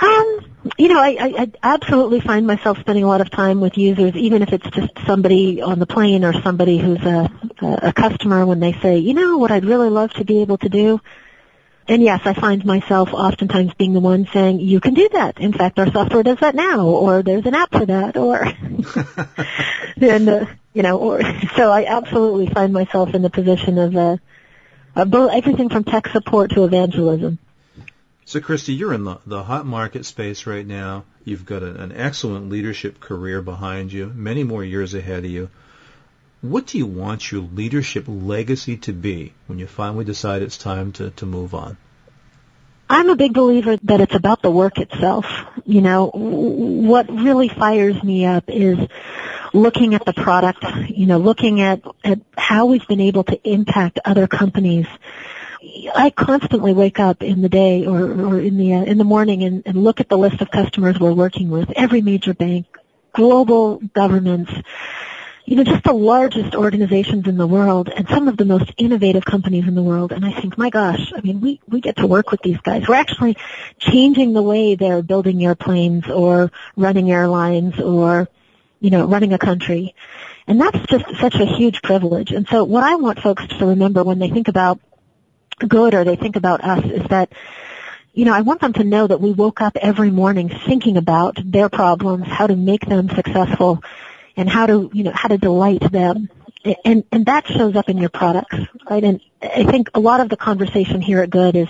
Um, 0.00 0.40
you 0.78 0.88
know, 0.88 1.00
I, 1.00 1.08
I, 1.08 1.34
I 1.42 1.52
absolutely 1.62 2.20
find 2.20 2.46
myself 2.46 2.78
spending 2.80 3.04
a 3.04 3.06
lot 3.06 3.20
of 3.20 3.30
time 3.30 3.60
with 3.60 3.76
users, 3.76 4.14
even 4.14 4.42
if 4.42 4.52
it's 4.52 4.68
just 4.70 4.92
somebody 5.06 5.60
on 5.60 5.78
the 5.78 5.86
plane 5.86 6.24
or 6.24 6.32
somebody 6.42 6.78
who's 6.78 7.00
a, 7.00 7.30
a 7.60 7.92
customer 7.92 8.46
when 8.46 8.60
they 8.60 8.72
say, 8.74 8.98
you 8.98 9.14
know, 9.14 9.38
what 9.38 9.50
I'd 9.50 9.64
really 9.64 9.90
love 9.90 10.10
to 10.14 10.24
be 10.24 10.40
able 10.40 10.58
to 10.58 10.68
do. 10.68 11.00
And 11.88 12.02
yes, 12.02 12.20
I 12.24 12.34
find 12.34 12.64
myself 12.64 13.12
oftentimes 13.12 13.74
being 13.74 13.94
the 13.94 14.00
one 14.00 14.28
saying, 14.32 14.60
you 14.60 14.80
can 14.80 14.94
do 14.94 15.08
that. 15.12 15.40
In 15.40 15.52
fact, 15.52 15.78
our 15.78 15.90
software 15.90 16.22
does 16.22 16.38
that 16.40 16.54
now, 16.54 16.86
or 16.86 17.22
there's 17.22 17.46
an 17.46 17.54
app 17.54 17.72
for 17.72 17.84
that, 17.86 18.16
or, 18.16 18.44
and, 20.00 20.28
uh, 20.28 20.46
you 20.72 20.82
know, 20.82 20.98
or, 20.98 21.20
so 21.56 21.70
I 21.70 21.86
absolutely 21.86 22.46
find 22.46 22.72
myself 22.72 23.14
in 23.14 23.22
the 23.22 23.30
position 23.30 23.76
of, 23.78 23.96
uh, 23.96 24.16
of 24.94 25.12
everything 25.14 25.68
from 25.68 25.84
tech 25.84 26.08
support 26.08 26.52
to 26.52 26.64
evangelism. 26.64 27.38
So, 28.24 28.40
Christy, 28.40 28.74
you're 28.74 28.94
in 28.94 29.04
the, 29.04 29.18
the 29.26 29.42
hot 29.42 29.66
market 29.66 30.06
space 30.06 30.46
right 30.46 30.66
now. 30.66 31.04
You've 31.24 31.46
got 31.46 31.62
a, 31.62 31.82
an 31.82 31.92
excellent 31.92 32.48
leadership 32.48 33.00
career 33.00 33.42
behind 33.42 33.92
you, 33.92 34.12
many 34.14 34.44
more 34.44 34.64
years 34.64 34.94
ahead 34.94 35.24
of 35.24 35.30
you. 35.30 35.50
What 36.42 36.66
do 36.66 36.78
you 36.78 36.86
want 36.86 37.30
your 37.30 37.42
leadership 37.42 38.04
legacy 38.06 38.76
to 38.78 38.92
be 38.92 39.34
when 39.46 39.58
you 39.58 39.66
finally 39.66 40.04
decide 40.04 40.42
it's 40.42 40.56
time 40.56 40.92
to, 40.92 41.10
to 41.10 41.26
move 41.26 41.54
on? 41.54 41.76
I'm 42.88 43.08
a 43.08 43.16
big 43.16 43.34
believer 43.34 43.76
that 43.84 44.00
it's 44.00 44.14
about 44.14 44.42
the 44.42 44.50
work 44.50 44.78
itself. 44.78 45.24
You 45.64 45.80
know, 45.80 46.08
what 46.08 47.08
really 47.08 47.48
fires 47.48 48.02
me 48.02 48.26
up 48.26 48.44
is 48.48 48.78
looking 49.52 49.94
at 49.94 50.04
the 50.04 50.12
product, 50.12 50.64
you 50.88 51.06
know, 51.06 51.18
looking 51.18 51.60
at, 51.60 51.82
at 52.02 52.20
how 52.36 52.66
we've 52.66 52.86
been 52.88 53.00
able 53.00 53.24
to 53.24 53.48
impact 53.48 54.00
other 54.04 54.26
companies 54.26 54.86
I 55.94 56.10
constantly 56.10 56.72
wake 56.72 56.98
up 56.98 57.22
in 57.22 57.42
the 57.42 57.48
day 57.48 57.86
or, 57.86 57.98
or 57.98 58.40
in 58.40 58.56
the 58.56 58.74
uh, 58.74 58.84
in 58.84 58.96
the 58.96 59.04
morning 59.04 59.42
and, 59.44 59.62
and 59.66 59.76
look 59.76 60.00
at 60.00 60.08
the 60.08 60.16
list 60.16 60.40
of 60.40 60.50
customers 60.50 60.98
we're 60.98 61.12
working 61.12 61.50
with. 61.50 61.70
Every 61.76 62.00
major 62.00 62.32
bank, 62.32 62.66
global 63.12 63.78
governments, 63.78 64.52
you 65.44 65.56
know, 65.56 65.64
just 65.64 65.84
the 65.84 65.92
largest 65.92 66.54
organizations 66.54 67.26
in 67.26 67.36
the 67.36 67.46
world 67.46 67.88
and 67.88 68.08
some 68.08 68.28
of 68.28 68.36
the 68.36 68.44
most 68.44 68.72
innovative 68.78 69.24
companies 69.24 69.66
in 69.66 69.74
the 69.74 69.82
world. 69.82 70.12
And 70.12 70.24
I 70.24 70.32
think, 70.32 70.56
my 70.56 70.70
gosh, 70.70 71.12
I 71.14 71.20
mean, 71.20 71.40
we, 71.40 71.60
we 71.68 71.80
get 71.80 71.96
to 71.96 72.06
work 72.06 72.30
with 72.30 72.40
these 72.40 72.58
guys. 72.58 72.88
We're 72.88 72.94
actually 72.94 73.36
changing 73.78 74.32
the 74.32 74.42
way 74.42 74.76
they're 74.76 75.02
building 75.02 75.44
airplanes 75.44 76.08
or 76.08 76.52
running 76.76 77.10
airlines 77.10 77.78
or, 77.80 78.28
you 78.80 78.90
know, 78.90 79.06
running 79.06 79.32
a 79.32 79.38
country. 79.38 79.94
And 80.46 80.60
that's 80.60 80.78
just 80.86 81.04
such 81.20 81.34
a 81.34 81.44
huge 81.44 81.82
privilege. 81.82 82.30
And 82.30 82.46
so 82.48 82.64
what 82.64 82.84
I 82.84 82.94
want 82.94 83.20
folks 83.20 83.46
to 83.58 83.66
remember 83.66 84.04
when 84.04 84.20
they 84.20 84.30
think 84.30 84.48
about 84.48 84.80
good 85.66 85.94
or 85.94 86.04
they 86.04 86.16
think 86.16 86.36
about 86.36 86.62
us 86.62 86.84
is 86.84 87.06
that 87.08 87.32
you 88.12 88.24
know, 88.24 88.34
I 88.34 88.40
want 88.40 88.60
them 88.60 88.72
to 88.74 88.84
know 88.84 89.06
that 89.06 89.20
we 89.20 89.32
woke 89.32 89.60
up 89.60 89.76
every 89.76 90.10
morning 90.10 90.48
thinking 90.48 90.96
about 90.96 91.38
their 91.44 91.68
problems, 91.68 92.26
how 92.26 92.46
to 92.46 92.56
make 92.56 92.84
them 92.84 93.08
successful, 93.08 93.82
and 94.36 94.48
how 94.48 94.66
to, 94.66 94.90
you 94.92 95.04
know, 95.04 95.12
how 95.14 95.28
to 95.28 95.38
delight 95.38 95.92
them. 95.92 96.28
And, 96.84 97.04
and 97.12 97.24
that 97.26 97.46
shows 97.46 97.76
up 97.76 97.88
in 97.88 97.98
your 97.98 98.10
products, 98.10 98.56
right? 98.90 99.02
And 99.02 99.20
I 99.40 99.64
think 99.64 99.90
a 99.94 100.00
lot 100.00 100.20
of 100.20 100.28
the 100.28 100.36
conversation 100.36 101.00
here 101.00 101.20
at 101.20 101.30
Good 101.30 101.56
is 101.56 101.68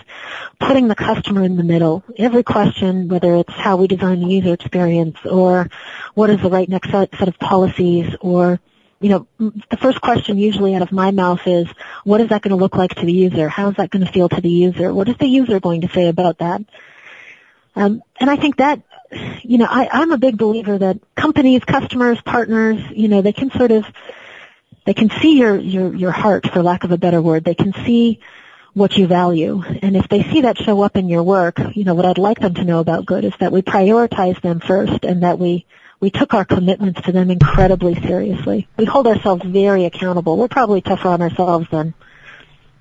putting 0.59 0.88
the 0.88 0.96
customer 0.96 1.44
in 1.44 1.57
the 1.57 1.62
middle. 1.62 2.03
Every 2.16 2.42
question, 2.42 3.09
whether 3.09 3.37
it's 3.37 3.53
how 3.53 3.76
we 3.76 3.87
design 3.87 4.20
the 4.20 4.26
user 4.26 4.53
experience 4.53 5.18
or 5.24 5.68
what 6.14 6.31
is 6.31 6.40
the 6.40 6.50
right 6.50 6.68
next 6.68 6.90
set, 6.90 7.29
of 7.29 7.38
policies 7.38 8.12
or 8.20 8.59
you 9.00 9.08
know, 9.08 9.26
the 9.38 9.78
first 9.78 10.00
question 10.02 10.36
usually 10.36 10.74
out 10.74 10.82
of 10.82 10.92
my 10.92 11.10
mouth 11.10 11.40
is, 11.46 11.66
what 12.04 12.20
is 12.20 12.28
that 12.28 12.42
going 12.42 12.50
to 12.50 12.56
look 12.56 12.76
like 12.76 12.94
to 12.96 13.06
the 13.06 13.12
user? 13.12 13.48
How 13.48 13.70
is 13.70 13.76
that 13.76 13.90
going 13.90 14.04
to 14.04 14.12
feel 14.12 14.28
to 14.28 14.40
the 14.40 14.50
user? 14.50 14.92
What 14.92 15.08
is 15.08 15.16
the 15.16 15.26
user 15.26 15.58
going 15.58 15.80
to 15.80 15.88
say 15.88 16.08
about 16.08 16.38
that? 16.38 16.62
Um, 17.74 18.02
and 18.18 18.28
I 18.28 18.36
think 18.36 18.56
that, 18.56 18.82
you 19.42 19.56
know, 19.56 19.66
I, 19.68 19.88
I'm 19.90 20.12
a 20.12 20.18
big 20.18 20.36
believer 20.36 20.76
that 20.76 20.98
companies, 21.14 21.64
customers, 21.64 22.20
partners, 22.20 22.82
you 22.90 23.08
know, 23.08 23.22
they 23.22 23.32
can 23.32 23.50
sort 23.50 23.70
of, 23.72 23.86
they 24.84 24.94
can 24.94 25.08
see 25.22 25.38
your, 25.38 25.58
your, 25.58 25.94
your 25.94 26.10
heart, 26.10 26.46
for 26.52 26.62
lack 26.62 26.84
of 26.84 26.92
a 26.92 26.98
better 26.98 27.22
word. 27.22 27.44
They 27.44 27.54
can 27.54 27.72
see 27.72 28.20
what 28.74 28.96
you 28.98 29.06
value. 29.06 29.62
And 29.82 29.96
if 29.96 30.08
they 30.08 30.22
see 30.24 30.42
that 30.42 30.58
show 30.58 30.82
up 30.82 30.96
in 30.96 31.08
your 31.08 31.22
work, 31.22 31.58
you 31.74 31.84
know, 31.84 31.94
what 31.94 32.04
I'd 32.04 32.18
like 32.18 32.38
them 32.38 32.54
to 32.54 32.64
know 32.64 32.80
about 32.80 33.06
good 33.06 33.24
is 33.24 33.32
that 33.40 33.50
we 33.50 33.62
prioritize 33.62 34.40
them 34.42 34.60
first 34.60 35.04
and 35.04 35.22
that 35.22 35.38
we 35.38 35.66
we 36.00 36.10
took 36.10 36.34
our 36.34 36.44
commitments 36.46 37.02
to 37.02 37.12
them 37.12 37.30
incredibly 37.30 37.94
seriously. 37.94 38.66
We 38.76 38.86
hold 38.86 39.06
ourselves 39.06 39.44
very 39.44 39.84
accountable. 39.84 40.36
We're 40.38 40.48
probably 40.48 40.80
tougher 40.80 41.08
on 41.08 41.22
ourselves 41.22 41.68
than 41.70 41.94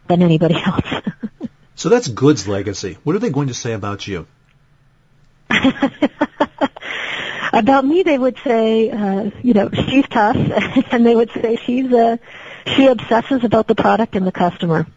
than 0.08 0.24
anybody 0.24 0.56
else. 0.56 0.88
so 1.76 1.90
that's 1.90 2.08
Good's 2.08 2.48
legacy. 2.48 2.98
What 3.04 3.16
are 3.16 3.20
they 3.20 3.30
going 3.30 3.50
to 3.50 3.54
say 3.54 3.74
about 3.74 4.08
you? 4.08 4.26
about 7.54 7.86
me, 7.86 8.04
they 8.04 8.18
would 8.18 8.38
say, 8.44 8.90
uh, 8.90 9.30
you 9.44 9.54
know, 9.54 9.70
she's 9.72 10.08
tough, 10.08 10.36
and 10.92 11.06
they 11.06 11.16
would 11.16 11.32
say 11.32 11.58
she's 11.58 11.92
uh, 11.92 12.18
she 12.66 12.88
obsesses 12.88 13.44
about 13.44 13.68
the 13.68 13.76
product 13.76 14.16
and 14.16 14.26
the 14.26 14.32
customer. 14.32 14.88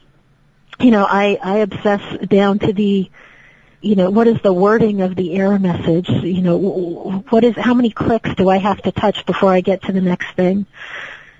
You 0.79 0.93
know, 0.93 1.05
I 1.05 1.39
I 1.43 1.59
obsess 1.59 2.01
down 2.27 2.61
to 2.61 2.73
the 2.73 3.11
you 3.83 3.97
know, 3.97 4.11
what 4.11 4.29
is 4.29 4.41
the 4.43 4.53
wording 4.53 5.03
of 5.03 5.17
the 5.17 5.35
error 5.35 5.59
message? 5.59 6.09
You 6.09 6.41
know, 6.41 6.57
what 7.29 7.43
is, 7.45 7.57
how 7.57 7.75
many 7.75 7.91
clicks 7.91 8.33
do 8.37 8.49
I 8.49 8.59
have 8.59 8.81
to 8.83 8.93
touch 8.93 9.27
before 9.27 9.53
I 9.53 9.61
get 9.61 9.83
to 9.83 9.93
the 9.93 10.01
next 10.01 10.33
thing? 10.37 10.67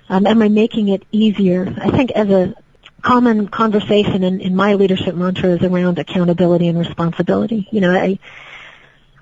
Um, 0.09 0.27
am 0.27 0.41
I 0.41 0.49
making 0.49 0.89
it 0.89 1.03
easier? 1.11 1.73
I 1.81 1.89
think 1.89 2.11
as 2.11 2.29
a 2.29 2.53
common 3.01 3.47
conversation 3.47 4.23
in, 4.23 4.41
in 4.41 4.55
my 4.55 4.73
leadership 4.73 5.15
mantra 5.15 5.51
is 5.51 5.63
around 5.63 5.99
accountability 5.99 6.67
and 6.67 6.77
responsibility. 6.77 7.67
You 7.71 7.81
know, 7.81 7.91
I, 7.91 8.19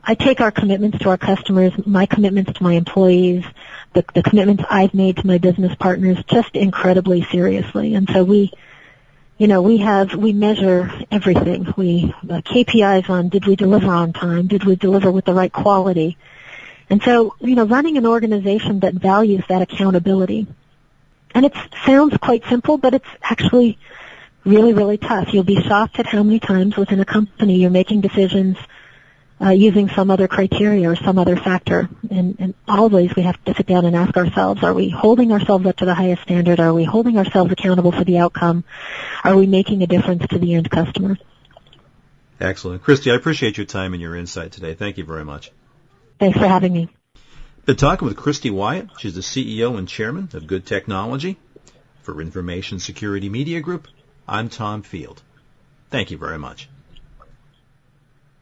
I 0.03 0.15
take 0.15 0.41
our 0.41 0.51
commitments 0.51 0.97
to 0.99 1.09
our 1.09 1.17
customers, 1.17 1.73
my 1.85 2.07
commitments 2.07 2.53
to 2.53 2.63
my 2.63 2.73
employees, 2.73 3.45
the, 3.93 4.03
the 4.15 4.23
commitments 4.23 4.63
I've 4.67 4.95
made 4.95 5.17
to 5.17 5.27
my 5.27 5.37
business 5.37 5.75
partners 5.75 6.17
just 6.25 6.55
incredibly 6.55 7.23
seriously. 7.23 7.93
And 7.93 8.09
so 8.09 8.23
we, 8.23 8.51
you 9.41 9.47
know, 9.47 9.63
we 9.63 9.77
have, 9.77 10.13
we 10.13 10.33
measure 10.33 10.91
everything. 11.09 11.73
We, 11.75 12.13
uh, 12.29 12.41
KPIs 12.41 13.09
on 13.09 13.29
did 13.29 13.47
we 13.47 13.55
deliver 13.55 13.87
on 13.87 14.13
time? 14.13 14.45
Did 14.45 14.65
we 14.65 14.75
deliver 14.75 15.11
with 15.11 15.25
the 15.25 15.33
right 15.33 15.51
quality? 15.51 16.15
And 16.91 17.01
so, 17.01 17.33
you 17.39 17.55
know, 17.55 17.63
running 17.63 17.97
an 17.97 18.05
organization 18.05 18.81
that 18.81 18.93
values 18.93 19.43
that 19.49 19.63
accountability. 19.63 20.45
And 21.33 21.43
it 21.43 21.53
sounds 21.87 22.15
quite 22.17 22.45
simple, 22.45 22.77
but 22.77 22.93
it's 22.93 23.07
actually 23.23 23.79
really, 24.45 24.73
really 24.73 24.99
tough. 24.99 25.33
You'll 25.33 25.43
be 25.43 25.59
shocked 25.59 25.97
at 25.97 26.05
how 26.05 26.21
many 26.21 26.39
times 26.39 26.77
within 26.77 26.99
a 26.99 27.05
company 27.05 27.55
you're 27.55 27.71
making 27.71 28.01
decisions 28.01 28.57
uh, 29.41 29.49
using 29.49 29.89
some 29.89 30.11
other 30.11 30.27
criteria 30.27 30.89
or 30.89 30.95
some 30.95 31.17
other 31.17 31.35
factor. 31.35 31.89
And, 32.09 32.35
and 32.39 32.53
always 32.67 33.15
we 33.15 33.23
have 33.23 33.43
to 33.45 33.55
sit 33.55 33.65
down 33.65 33.85
and 33.85 33.95
ask 33.95 34.15
ourselves, 34.15 34.63
are 34.63 34.73
we 34.73 34.89
holding 34.89 35.31
ourselves 35.31 35.65
up 35.65 35.77
to 35.77 35.85
the 35.85 35.95
highest 35.95 36.23
standard? 36.23 36.59
Are 36.59 36.73
we 36.73 36.83
holding 36.83 37.17
ourselves 37.17 37.51
accountable 37.51 37.91
for 37.91 38.03
the 38.03 38.19
outcome? 38.19 38.63
Are 39.23 39.35
we 39.35 39.47
making 39.47 39.81
a 39.81 39.87
difference 39.87 40.27
to 40.27 40.39
the 40.39 40.53
end 40.53 40.69
customer? 40.69 41.17
Excellent. 42.39 42.83
Christy, 42.83 43.11
I 43.11 43.15
appreciate 43.15 43.57
your 43.57 43.65
time 43.65 43.93
and 43.93 44.01
your 44.01 44.15
insight 44.15 44.51
today. 44.51 44.73
Thank 44.73 44.97
you 44.97 45.05
very 45.05 45.25
much. 45.25 45.51
Thanks 46.19 46.37
for 46.37 46.47
having 46.47 46.73
me. 46.73 46.89
Been 47.65 47.75
talking 47.75 48.07
with 48.07 48.17
Christy 48.17 48.49
Wyatt. 48.49 48.89
She's 48.97 49.13
the 49.13 49.21
CEO 49.21 49.77
and 49.77 49.87
chairman 49.87 50.29
of 50.33 50.47
Good 50.47 50.65
Technology. 50.65 51.37
For 52.01 52.19
Information 52.19 52.79
Security 52.79 53.29
Media 53.29 53.61
Group, 53.61 53.87
I'm 54.27 54.49
Tom 54.49 54.81
Field. 54.81 55.21
Thank 55.91 56.09
you 56.09 56.17
very 56.17 56.39
much. 56.39 56.67